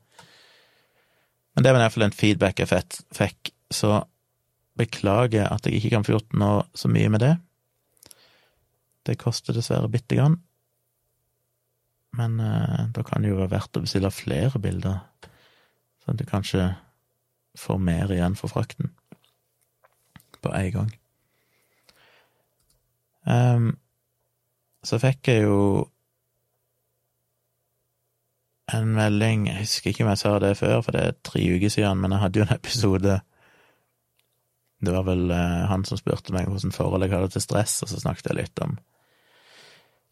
Men 1.54 1.64
det 1.64 1.72
var 1.72 1.78
i 1.78 1.86
hvert 1.86 1.94
fall 1.94 2.08
en 2.08 2.16
feedback 2.16 2.64
jeg 2.64 2.84
fikk, 3.14 3.52
så 3.70 4.00
Beklager 4.76 5.48
at 5.48 5.66
jeg 5.66 5.78
ikke 5.78 5.94
kan 5.94 6.04
få 6.06 6.16
gjort 6.16 6.36
noe 6.36 6.64
så 6.76 6.90
mye 6.92 7.12
med 7.12 7.24
det. 7.24 7.34
Det 9.06 9.18
koster 9.20 9.56
dessverre 9.56 9.88
bitte 9.92 10.18
grann. 10.18 10.40
Men 12.16 12.40
eh, 12.40 12.84
da 12.92 13.04
kan 13.06 13.22
det 13.22 13.32
jo 13.32 13.40
være 13.40 13.52
verdt 13.54 13.78
å 13.78 13.84
bestille 13.84 14.12
flere 14.14 14.60
bilder, 14.62 15.02
sånn 16.02 16.16
at 16.16 16.22
du 16.22 16.28
kanskje 16.28 16.68
får 17.56 17.80
mer 17.80 18.12
igjen 18.12 18.36
for 18.38 18.52
frakten 18.52 18.92
på 20.44 20.52
en 20.54 20.70
gang. 20.72 20.94
Um, 23.26 23.68
så 24.86 25.00
fikk 25.02 25.32
jeg 25.32 25.46
jo 25.48 25.88
en 28.70 28.92
melding 28.94 29.48
Jeg 29.48 29.64
husker 29.64 29.90
ikke 29.90 30.04
om 30.04 30.10
jeg 30.12 30.20
sa 30.20 30.36
det 30.42 30.52
før, 30.58 30.80
for 30.82 30.94
det 30.94 31.02
er 31.02 31.18
tre 31.26 31.42
uker 31.42 31.72
siden, 31.72 31.98
men 32.02 32.14
jeg 32.14 32.22
hadde 32.22 32.40
jo 32.40 32.46
en 32.46 32.54
episode 32.54 33.16
det 34.84 34.92
var 34.92 35.06
vel 35.06 35.30
eh, 35.32 35.64
han 35.70 35.86
som 35.88 35.98
spurte 36.00 36.34
meg 36.36 36.50
hvordan 36.50 36.74
forhold 36.74 37.06
jeg 37.06 37.14
hadde 37.14 37.32
til 37.32 37.44
stress, 37.44 37.78
og 37.82 37.92
så 37.92 38.02
snakket 38.02 38.30
jeg 38.30 38.40
litt 38.42 38.64
om 38.64 38.76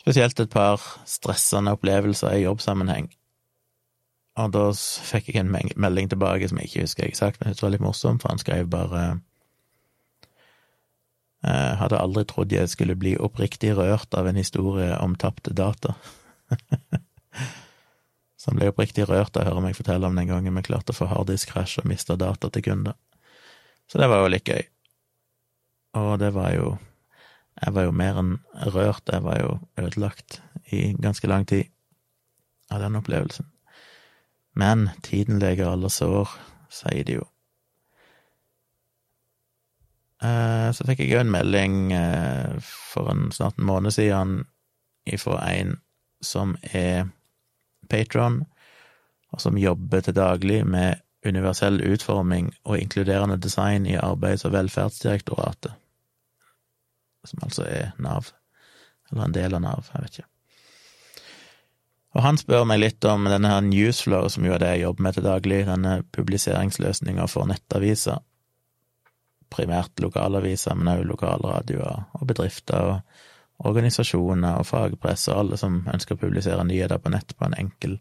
spesielt 0.05 0.41
et 0.41 0.53
par 0.53 0.83
stressende 1.09 1.73
opplevelser 1.73 2.35
i 2.37 2.43
jobbsammenheng. 2.43 3.07
Og 4.37 4.51
da 4.53 4.65
fikk 4.75 5.31
jeg 5.31 5.41
en 5.41 5.55
melding 5.81 6.11
tilbake 6.13 6.49
som 6.51 6.59
jeg 6.61 6.69
ikke 6.69 6.85
husker 6.85 7.07
eksakt, 7.07 7.41
men 7.41 7.55
det 7.55 7.65
var 7.65 7.73
litt 7.73 7.85
morsom, 7.85 8.19
for 8.21 8.35
han 8.35 8.43
skrev 8.43 8.69
bare 8.69 9.05
jeg 11.45 11.77
Hadde 11.77 12.01
aldri 12.01 12.23
trodd 12.25 12.53
jeg 12.53 12.71
skulle 12.73 12.97
bli 12.97 13.19
oppriktig 13.21 13.75
rørt 13.77 14.15
av 14.17 14.25
en 14.31 14.39
historie 14.41 14.95
om 14.97 15.13
tapte 15.21 15.53
data. 15.53 15.93
Så 18.41 18.49
han 18.49 18.57
ble 18.57 18.71
oppriktig 18.73 19.05
rørt 19.11 19.37
av 19.37 19.45
å 19.45 19.51
høre 19.51 19.65
meg 19.67 19.77
fortelle 19.77 20.09
om 20.09 20.17
den 20.17 20.31
gangen 20.31 20.57
vi 20.57 20.63
klarte 20.65 20.95
å 20.95 20.97
få 20.97 21.11
harddisk-krasj 21.11 21.83
og 21.83 21.91
mista 21.91 22.17
data 22.17 22.49
til 22.49 22.65
kunder. 22.65 22.97
Så 23.95 24.01
det 24.03 24.09
var 24.11 24.25
jo 24.25 24.31
litt 24.33 24.49
gøy. 24.51 24.65
Og 25.95 26.17
det 26.19 26.33
var 26.35 26.51
jo 26.51 26.79
Jeg 27.63 27.71
var 27.77 27.85
jo 27.87 27.93
mer 27.95 28.17
enn 28.19 28.33
rørt, 28.75 29.07
jeg 29.07 29.23
var 29.23 29.37
jo 29.39 29.51
ødelagt 29.79 30.41
i 30.75 30.97
ganske 30.99 31.29
lang 31.31 31.45
tid 31.47 31.69
av 32.75 32.83
den 32.83 32.99
opplevelsen. 32.99 33.47
Men 34.59 34.89
tiden 35.07 35.39
leger 35.39 35.71
alle 35.71 35.87
sår, 35.87 36.33
sier 36.67 37.07
de 37.07 37.21
jo. 37.21 37.29
Eh, 40.19 40.75
så 40.75 40.89
fikk 40.91 41.05
jeg 41.05 41.13
jo 41.15 41.23
en 41.23 41.31
melding 41.31 41.95
eh, 41.95 42.59
for 42.59 43.15
en 43.15 43.31
snart 43.31 43.63
en 43.63 43.71
måned 43.71 43.95
siden 43.95 44.41
ifra 45.07 45.39
en 45.53 45.77
som 46.19 46.57
er 46.75 47.07
patron, 47.87 48.43
og 49.31 49.47
som 49.47 49.63
jobber 49.63 50.03
til 50.03 50.19
daglig 50.19 50.65
med 50.67 50.99
universell 51.25 51.81
utforming 51.81 52.53
og 52.65 52.79
inkluderende 52.79 53.39
design 53.41 53.87
i 53.87 53.97
Arbeids- 53.97 54.45
og 54.45 54.53
velferdsdirektoratet, 54.53 55.73
som 57.25 57.43
altså 57.43 57.67
er 57.69 57.91
Nav, 57.99 58.31
eller 59.11 59.25
en 59.25 59.37
del 59.37 59.57
av 59.57 59.65
Nav, 59.65 59.91
jeg 59.95 60.05
vet 60.05 60.19
ikke. 60.19 60.31
Og 62.15 62.23
han 62.23 62.39
spør 62.39 62.67
meg 62.71 62.79
litt 62.79 63.05
om 63.11 63.27
denne 63.27 63.51
her 63.51 63.65
Newsflow, 63.67 64.29
som 64.31 64.47
jo 64.47 64.55
er 64.55 64.63
det 64.63 64.75
jeg 64.75 64.85
jobber 64.85 65.07
med 65.07 65.17
til 65.17 65.27
daglig, 65.27 65.65
denne 65.67 65.95
publiseringsløsninga 66.15 67.27
for 67.31 67.51
nettaviser. 67.51 68.21
Primært 69.51 69.99
lokalaviser, 70.03 70.79
men 70.79 70.93
også 70.93 71.09
lokalradioer 71.11 72.05
og 72.15 72.29
bedrifter 72.31 72.93
og 72.93 73.67
organisasjoner 73.67 74.61
og 74.61 74.67
fagpress 74.67 75.29
og 75.31 75.41
alle 75.41 75.59
som 75.59 75.83
ønsker 75.91 76.15
å 76.17 76.23
publisere 76.23 76.67
nyheter 76.67 77.03
på 77.03 77.11
nett 77.15 77.35
på 77.39 77.47
en 77.49 77.59
enkel 77.59 77.99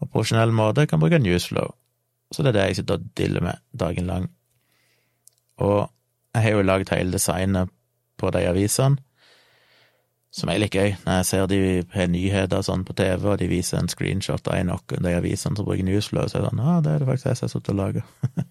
og 0.00 0.10
profesjonell 0.10 0.52
måte, 0.56 0.86
kan 0.88 1.00
bruke 1.02 1.18
Newsflow. 1.20 1.74
Så 2.30 2.42
det 2.42 2.52
er 2.52 2.58
det 2.58 2.66
jeg 2.68 2.80
sitter 2.80 2.98
og 2.98 3.06
diller 3.18 3.42
med 3.44 3.62
dagen 3.74 4.06
lang. 4.06 4.30
Og 5.60 5.90
jeg 6.34 6.42
har 6.42 6.50
jo 6.50 6.62
laget 6.62 6.92
hele 6.94 7.12
designet 7.12 7.70
på 8.18 8.30
de 8.30 8.44
avisene, 8.46 9.00
som 10.30 10.48
er 10.52 10.60
litt 10.62 10.74
gøy. 10.76 10.94
Når 11.04 11.16
jeg 11.18 11.26
ser 11.26 11.46
de 11.50 11.60
har 11.90 12.10
nyheter 12.10 12.62
sånn 12.62 12.84
på 12.86 12.94
TV, 12.94 13.26
og 13.32 13.38
de 13.40 13.50
viser 13.50 13.80
en 13.80 13.90
screenshot 13.90 14.46
av 14.46 14.60
en 14.60 14.70
av 14.76 14.84
de 14.94 15.14
avisene 15.16 15.58
som 15.58 15.66
bruker 15.66 15.86
Newsflow, 15.86 16.28
så 16.30 16.38
er 16.38 16.46
det 16.46 16.52
sånn 16.52 16.62
ah, 16.62 16.78
det 16.84 16.94
er 16.94 17.02
det 17.02 17.08
faktisk 17.10 17.30
jeg 17.30 17.40
som 17.40 17.48
har 17.48 17.54
sittet 17.56 17.72
og 17.74 17.80
laga. 17.80 18.04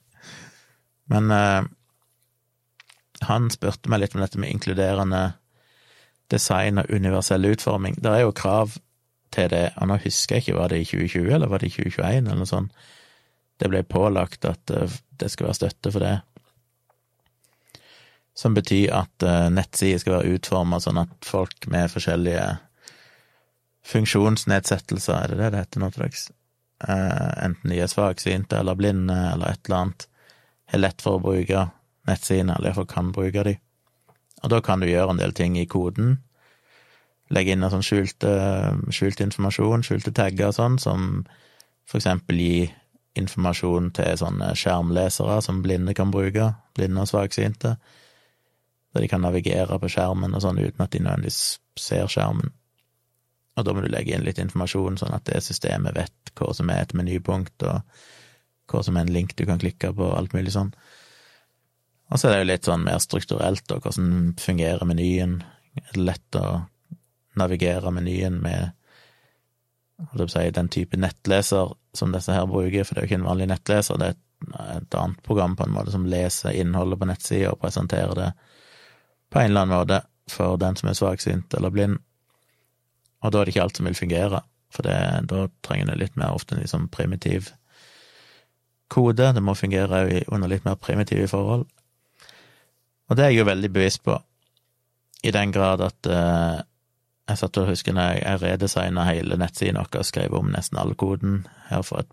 Men 1.14 1.32
eh, 1.34 1.70
han 3.30 3.48
spurte 3.54 3.92
meg 3.92 4.04
litt 4.04 4.16
om 4.18 4.26
dette 4.26 4.42
med 4.42 4.52
inkluderende 4.54 5.24
design 6.30 6.84
og 6.84 6.92
universell 6.92 7.48
utforming. 7.50 7.98
Det 7.98 8.12
er 8.12 8.26
jo 8.26 8.36
krav 8.36 8.76
til 9.34 9.50
det, 9.54 9.70
og 9.78 9.90
nå 9.90 10.00
husker 10.04 10.38
jeg 10.38 10.46
ikke, 10.46 10.60
var 10.60 10.72
det 10.74 10.84
i 10.84 10.88
2020 10.90 11.34
eller 11.36 11.50
var 11.50 11.62
det 11.62 11.70
i 11.70 11.76
2021 11.78 12.28
eller 12.28 12.42
noe 12.44 12.50
sånt? 12.50 12.88
Det 13.60 13.70
ble 13.70 13.84
pålagt 13.84 14.48
at 14.48 14.72
eh, 14.72 15.00
det 15.20 15.32
skal 15.32 15.50
være 15.50 15.60
støtte 15.60 15.92
for 15.92 16.06
det 16.06 16.18
som 18.40 18.56
betyr 18.56 18.94
at 18.96 19.26
uh, 19.28 19.50
nettsider 19.52 20.00
skal 20.00 20.16
være 20.20 20.36
utforma 20.38 20.80
sånn 20.80 21.02
at 21.02 21.16
folk 21.28 21.68
med 21.72 21.92
forskjellige 21.92 22.46
funksjonsnedsettelser, 23.90 25.16
er 25.18 25.34
det 25.34 25.40
det 25.42 25.50
det 25.52 25.64
heter 25.64 25.84
nå 25.84 25.90
til 25.92 26.06
dags, 26.06 26.30
uh, 26.86 27.32
enten 27.44 27.74
de 27.74 27.82
er 27.84 27.92
svaksynte 27.92 28.62
eller 28.62 28.80
blinde 28.80 29.18
eller 29.34 29.52
et 29.52 29.68
eller 29.68 29.82
annet, 29.82 30.08
har 30.72 30.84
lett 30.86 31.04
for 31.04 31.18
å 31.18 31.24
bruke 31.26 31.66
nettsidene, 32.08 32.56
eller 32.56 32.72
iallfall 32.72 32.88
kan 32.88 33.12
bruke 33.12 33.44
de. 33.44 33.58
Og 34.40 34.54
da 34.54 34.62
kan 34.64 34.80
du 34.80 34.88
gjøre 34.88 35.18
en 35.18 35.20
del 35.20 35.36
ting 35.36 35.58
i 35.60 35.68
koden. 35.68 36.22
Legge 37.34 37.58
inn 37.58 37.66
en 37.66 37.74
sånn 37.74 37.84
skjult 37.84 39.26
informasjon, 39.26 39.84
skjulte 39.84 40.14
tagger 40.16 40.54
og 40.54 40.56
sånn, 40.56 40.78
som 40.80 41.10
for 41.90 42.00
eksempel 42.00 42.40
gi 42.40 42.70
informasjon 43.20 43.92
til 43.98 44.20
sånne 44.20 44.54
skjermlesere 44.58 45.40
som 45.46 45.64
blinde 45.66 45.96
kan 45.98 46.12
bruke, 46.14 46.54
blinde 46.78 47.04
og 47.04 47.12
svaksynte 47.12 47.76
der 48.94 49.02
de 49.02 49.08
kan 49.08 49.22
navigere 49.22 49.80
på 49.80 49.90
skjermen 49.92 50.34
og 50.34 50.42
sånn 50.44 50.62
uten 50.62 50.82
at 50.82 50.94
de 50.94 51.02
nødvendigvis 51.04 51.60
ser 51.78 52.10
skjermen. 52.10 52.54
Og 53.58 53.66
da 53.66 53.76
må 53.76 53.84
du 53.84 53.90
legge 53.92 54.16
inn 54.16 54.26
litt 54.26 54.40
informasjon, 54.42 54.98
sånn 55.02 55.14
at 55.14 55.28
det 55.30 55.44
systemet 55.46 55.98
vet 55.98 56.34
hva 56.40 56.54
som 56.56 56.72
er 56.72 56.86
et 56.86 56.96
menypunkt, 56.98 57.66
og 57.68 57.84
hva 58.72 58.82
som 58.86 58.98
er 58.98 59.06
en 59.06 59.14
link 59.14 59.36
du 59.38 59.46
kan 59.50 59.62
klikke 59.62 59.92
på, 59.94 60.08
og 60.08 60.18
alt 60.18 60.34
mulig 60.34 60.56
sånn. 60.56 60.72
Og 62.10 62.18
så 62.18 62.30
er 62.30 62.34
det 62.34 62.42
jo 62.42 62.50
litt 62.50 62.70
sånn 62.70 62.86
mer 62.88 63.02
strukturelt, 63.04 63.76
og 63.76 63.86
hvordan 63.86 64.34
fungerer 64.42 64.90
menyen? 64.90 65.40
Er 65.78 65.92
det 65.94 66.06
lett 66.08 66.40
å 66.40 66.46
navigere 67.38 67.92
menyen 67.94 68.40
med 68.42 68.74
den 70.54 70.70
type 70.70 70.98
nettleser 70.98 71.74
som 71.94 72.12
disse 72.12 72.34
her 72.34 72.48
bruker, 72.48 72.84
for 72.84 72.96
det 72.96 73.02
er 73.02 73.06
jo 73.06 73.10
ikke 73.10 73.22
en 73.22 73.30
vanlig 73.30 73.48
nettleser, 73.52 73.98
det 74.00 74.08
er 74.08 74.16
et, 74.16 74.26
et 74.78 74.96
annet 74.96 75.24
program 75.24 75.56
på 75.56 75.66
en 75.66 75.74
måte 75.76 75.92
som 75.92 76.06
leser 76.08 76.56
innholdet 76.56 77.00
på 77.00 77.10
nettsida 77.10 77.52
og 77.52 77.60
presenterer 77.60 78.16
det 78.16 78.30
på 79.30 79.40
en 79.40 79.50
eller 79.52 79.66
annen 79.66 79.76
måte 79.76 80.02
for 80.30 80.58
den 80.62 80.78
som 80.80 80.90
er 80.90 80.98
svaksynt 80.98 81.54
eller 81.58 81.74
blind. 81.74 81.98
Og 83.24 83.34
da 83.34 83.42
er 83.42 83.48
det 83.48 83.56
ikke 83.56 83.66
alt 83.66 83.80
som 83.80 83.90
vil 83.90 83.98
fungere, 83.98 84.44
for 84.72 84.86
det, 84.86 84.96
da 85.28 85.48
trenger 85.66 85.92
det 85.92 86.00
litt 86.00 86.20
mer 86.20 86.38
ofte 86.38 86.56
en 86.56 86.62
liksom 86.64 86.88
primitiv 86.94 87.50
kode. 88.90 89.34
Det 89.34 89.44
må 89.44 89.58
fungere 89.58 90.24
under 90.30 90.50
litt 90.52 90.66
mer 90.66 90.80
primitive 90.80 91.28
forhold. 91.32 91.68
Og 93.10 93.18
det 93.18 93.26
er 93.26 93.34
jeg 93.34 93.42
jo 93.42 93.50
veldig 93.50 93.72
bevisst 93.74 94.04
på, 94.06 94.16
i 95.26 95.34
den 95.36 95.52
grad 95.52 95.82
at 95.84 96.08
eh, 96.08 96.60
jeg 97.30 97.40
satt 97.42 97.58
og 97.62 97.70
husker 97.70 97.94
når 97.94 98.14
jeg, 98.14 98.22
jeg 98.26 98.42
redesigna 98.44 99.06
hele 99.06 99.38
nettsiden 99.38 99.80
vår 99.80 100.06
skrev 100.08 100.34
om 100.38 100.50
nesten 100.54 100.80
all 100.82 100.96
koden 100.98 101.44
her 101.70 101.84
for 101.86 102.04
et 102.04 102.12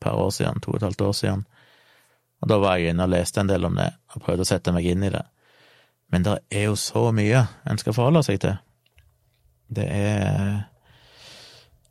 par 0.00 0.16
år 0.16 0.30
siden, 0.32 0.60
to 0.62 0.72
og 0.72 0.78
et 0.78 0.86
halvt 0.86 1.04
år 1.04 1.16
siden. 1.16 1.44
Og 2.40 2.48
da 2.48 2.58
var 2.62 2.78
jeg 2.78 2.94
inne 2.94 3.04
og 3.04 3.12
leste 3.12 3.42
en 3.42 3.50
del 3.50 3.66
om 3.66 3.76
det, 3.76 3.90
og 4.14 4.22
prøvde 4.24 4.46
å 4.46 4.48
sette 4.48 4.72
meg 4.74 4.86
inn 4.86 5.04
i 5.04 5.12
det. 5.12 5.24
Men 6.08 6.24
det 6.24 6.38
er 6.54 6.68
jo 6.70 6.76
så 6.80 7.08
mye 7.12 7.44
en 7.68 7.80
skal 7.80 7.96
forholde 7.96 8.22
seg 8.24 8.40
til. 8.44 8.56
Det 9.68 9.84
er 9.84 10.66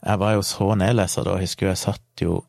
Jeg 0.08 0.20
var 0.22 0.34
jo 0.38 0.43
så 0.46 0.76
nedleser 0.78 1.26
da, 1.26 1.36
jeg 1.36 1.50
husker 1.50 1.67
jeg 1.67 1.80
satt 1.82 2.22
jo 2.22 2.41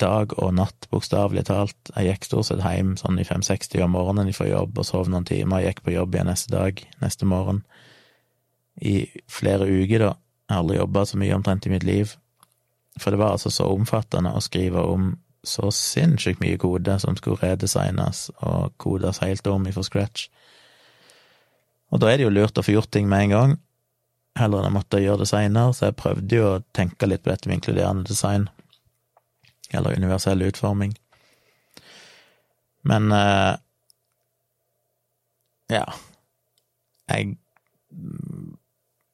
dag 0.00 0.32
og 0.38 0.52
natt, 0.56 0.86
bokstavelig 0.92 1.46
talt. 1.48 1.90
Jeg 1.96 2.12
gikk 2.12 2.28
stort 2.28 2.48
sett 2.48 2.62
hjem 2.62 2.94
sånn 3.00 3.18
i 3.20 3.26
5-60 3.26 3.82
om 3.84 3.94
morgenen 3.96 4.32
fra 4.36 4.46
jobb 4.48 4.78
og 4.78 4.86
sov 4.86 5.10
noen 5.10 5.26
timer. 5.28 5.62
Jeg 5.62 5.74
gikk 5.74 5.84
på 5.86 5.94
jobb 5.96 6.14
igjen 6.14 6.30
neste 6.30 6.52
dag, 6.52 6.80
neste 7.02 7.28
morgen. 7.28 7.62
I 8.82 9.06
flere 9.30 9.68
uker, 9.68 10.06
da. 10.08 10.12
Jeg 10.44 10.54
har 10.54 10.62
aldri 10.62 10.78
jobba 10.78 11.04
så 11.06 11.18
mye 11.20 11.34
omtrent 11.36 11.66
i 11.66 11.72
mitt 11.72 11.86
liv. 11.86 12.14
For 13.00 13.10
det 13.10 13.20
var 13.20 13.34
altså 13.34 13.50
så 13.50 13.68
omfattende 13.72 14.34
å 14.34 14.42
skrive 14.44 14.82
om 14.82 15.14
så 15.44 15.68
sinnssykt 15.74 16.40
mye 16.40 16.58
kode 16.60 16.96
som 17.02 17.16
skulle 17.18 17.40
redesignes 17.42 18.30
og 18.40 18.72
kodes 18.80 19.20
helt 19.24 19.46
om 19.50 19.66
ifra 19.68 19.84
scratch. 19.84 20.28
Og 21.92 22.00
da 22.00 22.10
er 22.10 22.18
det 22.18 22.26
jo 22.26 22.32
lurt 22.32 22.58
å 22.58 22.64
få 22.64 22.74
gjort 22.74 22.90
ting 22.94 23.08
med 23.10 23.26
en 23.26 23.34
gang, 23.34 23.56
heller 24.38 24.64
enn 24.64 24.72
å 24.72 24.78
måtte 24.78 25.02
gjøre 25.02 25.22
det 25.22 25.30
seinere, 25.30 25.74
så 25.76 25.90
jeg 25.90 25.98
prøvde 26.00 26.38
jo 26.40 26.46
å 26.48 26.62
tenke 26.74 27.06
litt 27.06 27.22
på 27.22 27.30
dette 27.30 27.50
med 27.50 27.60
inkluderende 27.60 28.08
design, 28.08 28.48
eller 29.70 29.94
universell 29.94 30.42
utforming. 30.48 30.96
Men 32.88 33.12
eh, 33.14 33.52
ja, 35.72 35.84
jeg 37.12 37.36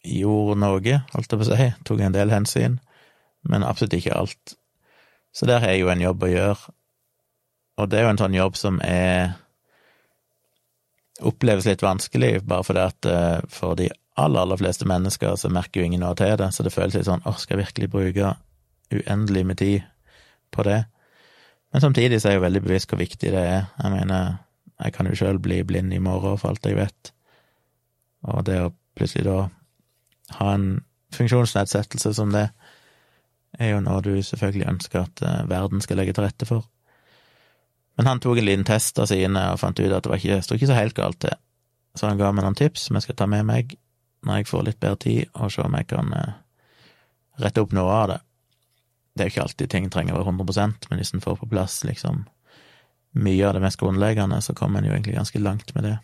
gjorde 0.07 0.57
noe, 0.61 0.97
holdt 1.13 1.33
jeg 1.33 1.41
på 1.41 1.47
å 1.47 1.51
si, 1.51 1.69
tok 1.87 2.03
en 2.05 2.17
del 2.17 2.33
hensyn, 2.33 2.79
men 3.49 3.65
absolutt 3.67 3.99
ikke 3.99 4.17
alt. 4.17 4.57
Så 5.33 5.47
der 5.47 5.63
har 5.63 5.75
jeg 5.75 5.85
jo 5.85 5.93
en 5.93 6.03
jobb 6.03 6.25
å 6.25 6.33
gjøre, 6.33 6.75
og 7.81 7.89
det 7.89 8.01
er 8.01 8.07
jo 8.07 8.13
en 8.13 8.21
sånn 8.21 8.37
jobb 8.37 8.59
som 8.61 8.81
er 8.85 9.37
oppleves 11.25 11.69
litt 11.69 11.83
vanskelig, 11.85 12.41
bare 12.49 12.65
fordi 12.65 12.85
at 12.85 13.09
eh, 13.09 13.43
for 13.53 13.77
de 13.79 13.91
aller, 14.21 14.41
aller 14.41 14.61
fleste 14.61 14.89
mennesker 14.89 15.37
så 15.41 15.51
merker 15.53 15.81
jo 15.81 15.89
ingen 15.89 16.03
noe 16.05 16.17
til 16.19 16.33
det, 16.41 16.51
så 16.53 16.65
det 16.65 16.73
føles 16.75 16.97
litt 16.97 17.09
sånn 17.09 17.25
åh, 17.29 17.37
skal 17.41 17.59
jeg 17.59 17.67
virkelig 17.67 17.91
bruke 17.93 18.35
uendelig 18.91 19.45
med 19.47 19.61
tid 19.61 19.87
på 20.53 20.65
det? 20.67 20.81
Men 21.71 21.85
samtidig 21.85 22.19
så 22.19 22.29
er 22.29 22.35
jeg 22.35 22.41
jo 22.41 22.47
veldig 22.49 22.63
bevisst 22.65 22.91
hvor 22.91 22.99
viktig 22.99 23.31
det 23.31 23.43
er. 23.47 23.69
Jeg 23.79 23.93
mener, 23.95 24.41
jeg 24.83 24.95
kan 24.97 25.07
jo 25.07 25.19
sjøl 25.21 25.39
bli 25.43 25.61
blind 25.63 25.95
i 25.95 26.03
morgen, 26.03 26.41
for 26.41 26.51
alt 26.51 26.67
jeg 26.67 26.81
vet, 26.81 27.13
og 28.27 28.43
det 28.49 28.59
å 28.65 28.73
plutselig 28.99 29.29
da 29.29 29.39
ha 30.39 30.53
en 30.55 30.69
funksjonsnedsettelse 31.15 32.15
som 32.15 32.35
det, 32.35 32.49
er 33.59 33.73
jo 33.73 33.81
noe 33.83 34.03
du 34.05 34.13
selvfølgelig 34.23 34.69
ønsker 34.71 35.03
at 35.03 35.23
eh, 35.27 35.41
verden 35.51 35.83
skal 35.83 35.99
legge 36.01 36.15
til 36.15 36.25
rette 36.25 36.47
for. 36.47 36.67
Men 37.99 38.07
han 38.07 38.23
tok 38.23 38.39
en 38.41 38.47
liten 38.47 38.65
test 38.65 38.99
av 39.03 39.11
sine 39.11 39.43
og 39.53 39.59
fant 39.61 39.81
ut 39.81 39.93
at 39.93 40.07
det 40.07 40.21
ikke, 40.21 40.39
sto 40.47 40.57
ikke 40.57 40.71
så 40.71 40.79
helt 40.79 40.97
galt 40.97 41.21
til. 41.25 41.35
Så 41.99 42.07
han 42.07 42.21
ga 42.21 42.31
meg 42.33 42.47
noen 42.47 42.59
tips 42.59 42.87
som 42.87 42.97
jeg 42.97 43.09
skal 43.09 43.19
ta 43.19 43.27
med 43.31 43.49
meg 43.49 43.75
når 44.25 44.41
jeg 44.41 44.51
får 44.51 44.67
litt 44.67 44.81
bedre 44.81 45.01
tid, 45.01 45.31
og 45.35 45.51
se 45.53 45.65
om 45.65 45.75
jeg 45.77 45.89
kan 45.91 46.13
eh, 46.15 46.35
rette 47.43 47.65
opp 47.65 47.73
noe 47.77 47.93
av 47.93 48.07
det. 48.13 48.19
Det 49.11 49.25
er 49.25 49.29
jo 49.29 49.35
ikke 49.35 49.47
alltid 49.49 49.73
ting 49.73 49.89
trenger 49.91 50.15
å 50.15 50.21
være 50.21 50.37
100% 50.37 50.91
men 50.91 51.01
hvis 51.01 51.15
en 51.17 51.25
får 51.25 51.41
på 51.41 51.49
plass 51.51 51.81
liksom 51.89 52.23
mye 53.21 53.47
av 53.49 53.57
det 53.57 53.63
mest 53.65 53.81
grunnleggende, 53.81 54.39
så 54.45 54.55
kommer 54.55 54.81
en 54.81 54.87
jo 54.87 54.95
egentlig 54.95 55.17
ganske 55.17 55.41
langt 55.43 55.75
med 55.75 55.89
det. 55.89 55.97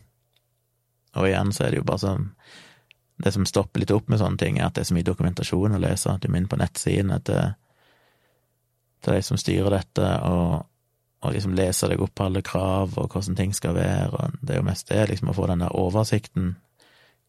Og 1.16 1.28
igjen 1.28 1.52
så 1.54 1.64
er 1.64 1.72
det 1.72 1.80
jo 1.80 1.86
bare 1.86 2.02
sånn 2.02 2.30
Det 3.22 3.32
som 3.32 3.46
stopper 3.48 3.80
litt 3.80 3.92
opp 3.94 4.10
med 4.12 4.20
sånne 4.20 4.40
ting, 4.40 4.58
er 4.58 4.68
at 4.68 4.76
det 4.76 4.84
er 4.84 4.90
så 4.90 4.96
mye 4.96 5.06
dokumentasjon 5.06 5.76
å 5.76 5.80
lese. 5.80 6.18
Du 6.20 6.28
må 6.28 6.40
inn 6.40 6.48
på 6.50 6.58
nettsidene 6.60 7.20
til, 7.24 7.54
til 9.04 9.16
de 9.16 9.22
som 9.24 9.40
styrer 9.40 9.78
dette, 9.78 10.10
og 10.28 10.66
og 11.26 11.34
liksom 11.34 11.54
lese 11.56 11.88
deg 11.90 12.02
opp 12.02 12.14
på 12.16 12.26
alle 12.28 12.42
krav 12.44 12.96
og 13.00 13.10
hvordan 13.10 13.36
ting 13.38 13.54
skal 13.56 13.76
være, 13.76 14.10
og 14.12 14.36
det 14.40 14.54
er 14.54 14.60
jo 14.60 14.68
mest 14.68 14.90
det, 14.92 15.06
liksom 15.10 15.32
å 15.32 15.36
få 15.36 15.48
den 15.50 15.64
der 15.64 15.74
oversikten. 15.76 16.54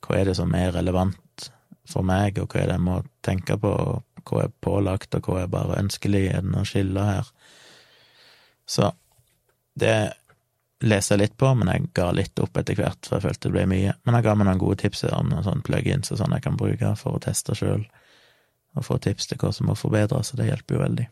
Hva 0.03 0.19
er 0.19 0.29
det 0.29 0.35
som 0.37 0.53
er 0.57 0.75
relevant 0.75 1.47
for 1.87 2.05
meg, 2.05 2.37
og 2.41 2.51
hva 2.51 2.61
er 2.61 2.69
det 2.69 2.77
jeg 2.77 2.85
må 2.85 2.99
tenke 3.25 3.57
på, 3.61 3.71
og 3.71 4.27
hva 4.27 4.43
er 4.43 4.53
pålagt, 4.61 5.15
og 5.15 5.29
hva 5.29 5.41
er 5.43 5.51
bare 5.51 5.79
ønskelig, 5.79 6.25
er 6.29 6.43
det 6.43 6.53
noe 6.53 6.67
skille 6.67 7.05
her? 7.07 7.31
Så 8.67 8.91
det 9.79 9.95
leser 10.83 11.15
jeg 11.15 11.23
litt 11.23 11.37
på, 11.41 11.49
men 11.57 11.71
jeg 11.71 11.89
ga 11.97 12.11
litt 12.13 12.39
opp 12.41 12.57
etter 12.59 12.77
hvert, 12.77 12.99
for 13.05 13.17
jeg 13.17 13.25
følte 13.25 13.47
det 13.47 13.53
ble 13.55 13.65
mye. 13.71 13.93
Men 14.05 14.17
jeg 14.17 14.27
ga 14.27 14.35
meg 14.37 14.49
noen 14.49 14.61
gode 14.61 14.81
tips 14.83 15.05
om 15.09 15.31
noen 15.31 15.45
sånne 15.45 15.65
plugins 15.65 16.11
og 16.13 16.21
sånn 16.21 16.35
jeg 16.37 16.45
kan 16.45 16.59
bruke 16.59 16.93
for 16.99 17.17
å 17.17 17.23
teste 17.23 17.55
sjøl, 17.57 17.87
og 18.77 18.85
få 18.85 18.99
tips 19.01 19.29
til 19.29 19.39
hva 19.41 19.53
som 19.55 19.71
må 19.71 19.77
forbedres, 19.77 20.29
så 20.29 20.37
det 20.37 20.51
hjelper 20.51 20.77
jo 20.77 20.83
veldig. 20.83 21.07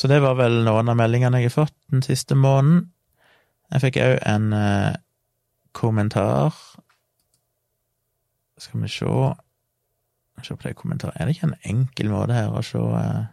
Så 0.00 0.08
det 0.08 0.22
var 0.24 0.38
vel 0.38 0.62
noen 0.64 0.88
av 0.88 0.96
meldingene 0.96 1.42
jeg 1.42 1.50
har 1.50 1.58
fått 1.66 1.76
den 1.92 2.04
siste 2.06 2.38
måneden. 2.38 2.86
Jeg 3.74 3.84
fikk 3.84 4.00
òg 4.02 4.16
en 4.26 4.52
eh, 4.56 4.94
kommentar 5.76 6.56
Skal 8.58 8.82
vi 8.82 8.88
se 8.90 9.12
Se 10.42 10.56
på 10.56 10.64
det 10.64 10.74
kommentaret 10.74 11.14
Er 11.20 11.28
det 11.28 11.36
ikke 11.36 11.50
en 11.52 11.68
enkel 11.76 12.10
måte 12.10 12.34
her 12.34 12.50
å 12.50 12.64
se 12.66 12.80
eh, 12.80 13.28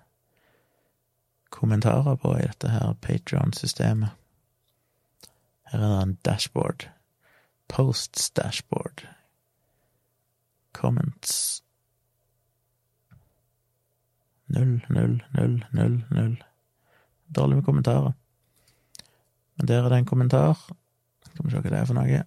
kommentarer 1.50 2.16
på 2.16 2.34
i 2.38 2.46
dette 2.46 2.72
her 2.72 2.96
Patron-systemet? 3.02 4.10
Her 5.72 5.80
er 5.80 5.94
det 5.94 6.02
en 6.04 6.18
dashboard. 6.26 6.90
Posts 7.68 8.30
dashboard. 8.30 9.08
Comments 10.72 11.64
Null, 14.48 14.86
null, 14.90 15.24
null, 15.36 15.66
null, 15.72 16.06
null. 16.10 16.44
Dårlig 17.28 17.56
med 17.56 17.66
kommentarer. 17.66 18.14
Men 19.56 19.68
der 19.68 19.84
er 19.84 19.90
det 19.90 19.98
en 19.98 20.06
kommentar. 20.06 20.56
Skal 21.28 21.46
vi 21.46 21.52
se 21.52 21.60
hva 21.60 21.72
det 21.74 21.80
er 21.82 21.90
for 21.90 21.98
noe. 21.98 22.22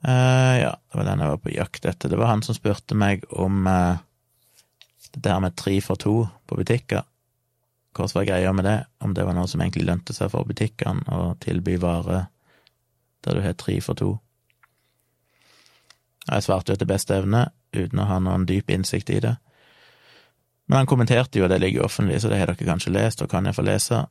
Uh, 0.00 0.56
ja, 0.60 0.74
det 0.76 0.96
var 0.96 1.08
den 1.08 1.24
jeg 1.24 1.32
var 1.32 1.40
på 1.40 1.54
jakt 1.54 1.88
etter. 1.88 2.12
Det 2.12 2.20
var 2.20 2.32
han 2.34 2.44
som 2.44 2.56
spurte 2.56 2.96
meg 2.96 3.24
om 3.32 3.64
uh, 3.68 4.00
det 5.16 5.32
her 5.32 5.40
med 5.42 5.56
tre 5.56 5.80
for 5.80 5.96
to 5.96 6.26
på 6.46 6.56
butikker. 6.56 7.02
hvordan 7.94 8.14
var 8.14 8.24
greia 8.24 8.52
med 8.52 8.64
det? 8.64 8.84
Om 9.00 9.14
det 9.14 9.24
var 9.24 9.34
noe 9.34 9.48
som 9.48 9.60
egentlig 9.60 9.84
lønte 9.84 10.12
seg 10.12 10.30
for 10.30 10.44
butikkene 10.44 11.02
å 11.08 11.34
tilby 11.40 11.76
varer 11.76 12.26
der 13.24 13.34
du 13.34 13.40
har 13.40 13.52
tre 13.52 13.80
for 13.80 13.94
to. 13.94 14.18
Jeg 16.30 16.42
svarte 16.42 16.70
jo 16.70 16.74
etter 16.74 16.86
beste 16.86 17.16
evne, 17.16 17.50
uten 17.72 17.98
å 17.98 18.06
ha 18.06 18.18
noen 18.18 18.46
dyp 18.46 18.70
innsikt 18.70 19.10
i 19.10 19.20
det. 19.20 19.34
Men 20.66 20.76
han 20.78 20.86
kommenterte 20.86 21.38
jo, 21.38 21.48
det 21.48 21.58
ligger 21.58 21.84
offentlig, 21.84 22.20
så 22.20 22.28
det 22.28 22.38
har 22.38 22.46
dere 22.46 22.66
kanskje 22.66 22.92
lest, 22.94 23.22
og 23.22 23.30
kan 23.30 23.46
jeg 23.46 23.56
få 23.56 23.64
lese. 23.66 24.04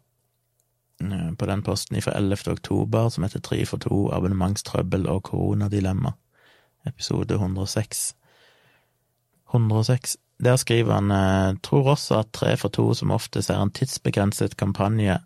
Eh, 1.01 1.31
på 1.39 1.45
den 1.45 1.61
posten 1.63 2.01
fra 2.01 2.11
11. 2.17 2.51
oktober 2.51 3.09
som 3.09 3.23
heter 3.23 3.39
Tre 3.39 3.65
for 3.65 3.79
to, 3.79 4.09
abonnementstrøbbel 4.11 5.07
og 5.07 5.23
koronadilemma, 5.23 6.11
episode 6.85 7.33
106. 7.33 8.15
106. 9.53 10.17
Der 10.39 10.55
skriver 10.55 10.93
han 10.93 11.11
eh, 11.11 11.57
tror 11.63 11.93
også 11.95 12.21
at 12.23 12.31
Tre 12.33 12.55
for 12.57 12.71
to 12.71 12.93
som 12.95 13.11
oftest 13.11 13.49
er 13.51 13.59
en 13.59 13.73
tidsbegrenset 13.75 14.55
kampanje 14.57 15.19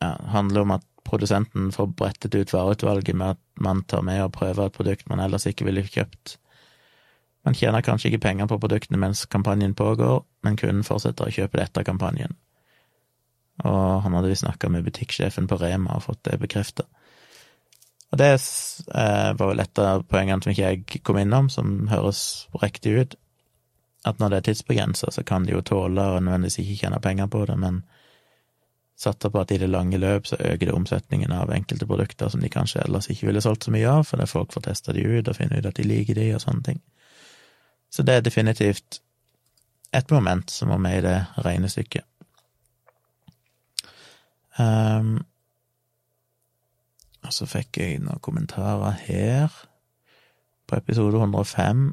ja, 0.00 0.10
handler 0.34 0.66
om 0.66 0.74
at 0.78 0.84
produsenten 1.08 1.70
får 1.72 1.86
brettet 1.86 2.34
ut 2.34 2.52
vareutvalget 2.52 3.16
med 3.16 3.36
at 3.36 3.40
man 3.60 3.84
tar 3.84 4.02
med 4.02 4.22
og 4.24 4.32
prøver 4.32 4.66
et 4.66 4.76
produkt 4.76 5.08
man 5.08 5.22
ellers 5.24 5.46
ikke 5.46 5.64
ville 5.64 5.86
kjøpt. 5.86 6.36
Man 7.46 7.54
tjener 7.56 7.80
kanskje 7.80 8.10
ikke 8.10 8.26
penger 8.26 8.50
på 8.50 8.58
produktene 8.60 9.00
mens 9.00 9.24
kampanjen 9.30 9.74
pågår, 9.74 10.20
men 10.44 10.58
kunden 10.60 10.84
fortsetter 10.84 11.30
å 11.30 11.32
kjøpe 11.32 11.56
det 11.58 11.68
etter 11.68 11.86
kampanjen. 11.86 12.36
Og 13.64 14.02
han 14.04 14.14
hadde 14.14 14.30
visst 14.30 14.44
snakka 14.44 14.68
med 14.70 14.84
butikksjefen 14.86 15.48
på 15.48 15.56
Rema 15.62 15.96
og 15.96 16.04
fått 16.04 16.26
det 16.28 16.38
bekrefta. 16.42 16.84
Og 18.12 18.18
det 18.20 18.30
eh, 18.32 19.30
var 19.36 19.50
vel 19.50 19.60
et 19.60 19.80
av 19.82 20.04
poengene 20.08 20.42
som 20.42 20.52
ikke 20.52 20.70
jeg 20.70 21.02
kom 21.04 21.18
innom, 21.20 21.50
som 21.52 21.88
høres 21.90 22.48
riktig 22.62 22.94
ut. 22.96 23.16
At 24.08 24.20
når 24.20 24.30
det 24.30 24.38
er 24.38 24.46
tidsbegrensa, 24.48 25.10
så 25.12 25.24
kan 25.26 25.44
de 25.44 25.52
jo 25.52 25.64
tåle 25.64 26.00
å 26.00 26.20
nødvendigvis 26.22 26.60
ikke 26.62 26.78
tjene 26.84 27.00
penger 27.04 27.28
på 27.32 27.44
det, 27.50 27.58
men 27.60 27.82
satser 28.98 29.30
på 29.30 29.42
at 29.42 29.52
i 29.54 29.58
det 29.62 29.68
lange 29.70 29.98
løp 30.00 30.26
så 30.26 30.38
øker 30.40 30.66
det 30.66 30.74
omsetningen 30.74 31.32
av 31.32 31.52
enkelte 31.54 31.86
produkter 31.86 32.30
som 32.32 32.40
de 32.42 32.50
kanskje 32.50 32.80
ellers 32.82 33.06
ikke 33.12 33.28
ville 33.28 33.42
solgt 33.44 33.68
så 33.68 33.74
mye 33.74 33.90
av, 33.90 34.06
fordi 34.08 34.26
folk 34.26 34.54
får 34.54 34.64
testa 34.66 34.94
de 34.96 35.04
ut 35.04 35.28
og 35.28 35.36
finne 35.38 35.60
ut 35.60 35.68
at 35.68 35.78
de 35.78 35.86
liker 35.86 36.18
de 36.18 36.32
og 36.34 36.42
sånne 36.42 36.64
ting. 36.66 36.80
Så 37.94 38.02
det 38.02 38.18
er 38.18 38.24
definitivt 38.26 39.00
et 39.94 40.10
moment 40.10 40.50
som 40.50 40.72
var 40.72 40.82
med 40.82 40.98
i 40.98 41.04
det 41.06 41.18
regnestykket. 41.44 42.04
Um, 44.58 45.20
og 47.26 47.34
så 47.34 47.48
fikk 47.48 47.80
jeg 47.80 48.02
noen 48.02 48.22
kommentarer 48.24 48.94
her 49.06 49.54
på 50.68 50.78
episode 50.78 51.18
105. 51.18 51.84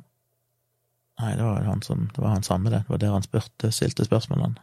Nei, 1.21 1.33
det 1.39 1.43
var 1.47 1.63
han 1.63 1.81
som 1.85 2.09
Det 2.13 2.21
var 2.21 2.35
han 2.35 2.43
samme, 2.43 2.69
det. 2.69 2.83
Det 2.85 2.93
var 2.93 3.01
der 3.01 3.13
han 3.15 3.25
spurte, 3.25 3.71
stilte 3.71 4.05
spørsmålene. 4.05 4.59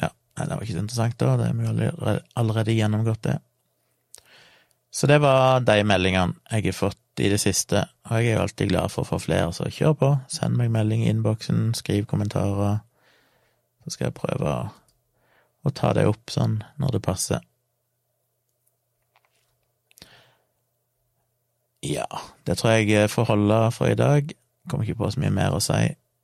Ja, 0.00 0.10
nei, 0.38 0.46
det 0.46 0.54
var 0.54 0.62
ikke 0.62 0.76
så 0.78 0.84
interessant, 0.84 1.18
da. 1.20 1.36
Det 1.40 1.48
er 1.48 1.72
allerede, 1.72 2.20
allerede 2.38 2.76
gjennomgått, 2.76 3.24
det. 3.26 3.38
Så 4.92 5.08
det 5.08 5.22
var 5.24 5.62
de 5.64 5.78
meldingene 5.88 6.36
jeg 6.52 6.68
har 6.68 6.76
fått 6.76 6.98
i 7.20 7.28
det 7.32 7.40
siste, 7.40 7.86
og 8.08 8.20
jeg 8.20 8.32
er 8.32 8.36
jo 8.36 8.42
alltid 8.44 8.70
glad 8.70 8.92
for 8.92 9.04
å 9.04 9.08
få 9.08 9.18
flere, 9.20 9.52
så 9.52 9.68
kjør 9.68 9.94
på. 10.00 10.10
Send 10.32 10.56
meg 10.56 10.72
melding 10.72 11.04
i 11.04 11.10
innboksen, 11.12 11.72
skriv 11.76 12.06
kommentarer, 12.08 12.80
så 13.84 13.92
skal 13.92 14.08
jeg 14.08 14.16
prøve 14.20 14.52
å 15.62 15.72
ta 15.76 15.92
det 15.96 16.06
opp 16.08 16.32
sånn 16.32 16.60
når 16.80 16.96
det 16.96 17.02
passer. 17.04 17.42
Ja, 21.82 22.06
det 22.46 22.58
tror 22.58 22.70
jeg 22.70 23.10
får 23.10 23.24
holde 23.24 23.70
for 23.74 23.86
i 23.86 23.98
dag. 23.98 24.30
Kommer 24.70 24.84
ikke 24.86 25.00
på 25.02 25.10
så 25.10 25.20
mye 25.20 25.34
mer 25.34 25.54
å 25.56 25.60
si. 25.60 25.80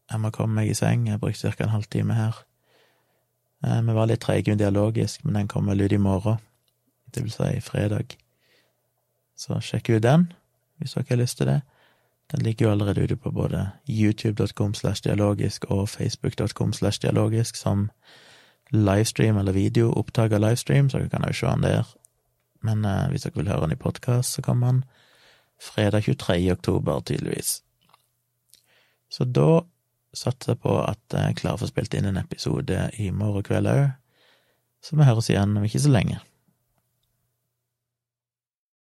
Jeg 0.08 0.20
må 0.22 0.30
komme 0.30 0.60
meg 0.60 0.70
i 0.70 0.74
seng. 0.74 1.08
Jeg 1.08 1.20
brukte 1.20 1.48
brukt 1.48 1.58
ca. 1.58 1.64
en 1.64 1.74
halvtime 1.74 2.14
her. 2.14 2.44
Eh, 3.64 3.82
vi 3.82 3.92
var 3.92 4.06
litt 4.06 4.20
treige 4.20 4.54
dialogisk, 4.54 5.24
men 5.24 5.34
den 5.34 5.48
kommer 5.48 5.74
vel 5.74 5.86
ut 5.86 5.92
i 5.92 5.98
morgen, 5.98 6.38
det 7.14 7.22
vil 7.24 7.32
si 7.32 7.60
fredag. 7.60 8.14
Så 9.36 9.60
sjekk 9.60 9.90
ut 9.90 10.02
den 10.02 10.32
hvis 10.78 10.94
dere 10.94 11.06
har 11.08 11.18
lyst 11.18 11.38
til 11.38 11.46
det. 11.46 11.60
Den 12.30 12.42
ligger 12.42 12.66
jo 12.66 12.72
allerede 12.72 13.02
ute 13.02 13.16
på 13.16 13.30
både 13.30 13.70
youtube.com 13.88 14.74
slash 14.74 15.02
dialogisk 15.04 15.64
og 15.64 15.88
facebook.com 15.88 16.72
slash 16.72 17.00
dialogisk 17.02 17.56
som 17.56 17.90
livestream 18.70 19.38
eller 19.38 19.52
video 19.52 19.92
opptak 19.92 20.32
av 20.32 20.40
livestream, 20.40 20.90
så 20.90 20.98
dere 20.98 21.08
kan 21.08 21.24
jo 21.26 21.32
se 21.32 21.46
den 21.46 21.62
der. 21.62 21.94
Men 22.62 22.84
eh, 22.84 23.08
hvis 23.10 23.22
dere 23.22 23.34
vil 23.34 23.48
høre 23.48 23.60
den 23.60 23.72
i 23.72 23.80
podkast, 23.80 24.32
så 24.32 24.42
kommer 24.42 24.66
den 24.66 24.84
fredag 25.62 26.06
23. 26.06 26.52
oktober, 26.52 27.00
tydeligvis. 27.00 27.58
Så 29.10 29.24
da 29.24 29.62
satser 30.16 30.54
jeg 30.54 30.62
på 30.62 30.74
at 30.82 31.14
jeg 31.14 31.38
klarer 31.40 31.58
å 31.58 31.62
få 31.62 31.70
spilt 31.70 31.94
inn 31.96 32.08
en 32.08 32.20
episode 32.20 32.88
i 33.00 33.10
morgen 33.14 33.44
kveld 33.46 33.70
òg, 33.70 33.84
så 34.84 34.96
vi 34.96 35.06
høres 35.08 35.28
igjen 35.30 35.56
om 35.58 35.64
ikke 35.66 35.82
så 35.82 35.92
lenge. 35.92 36.20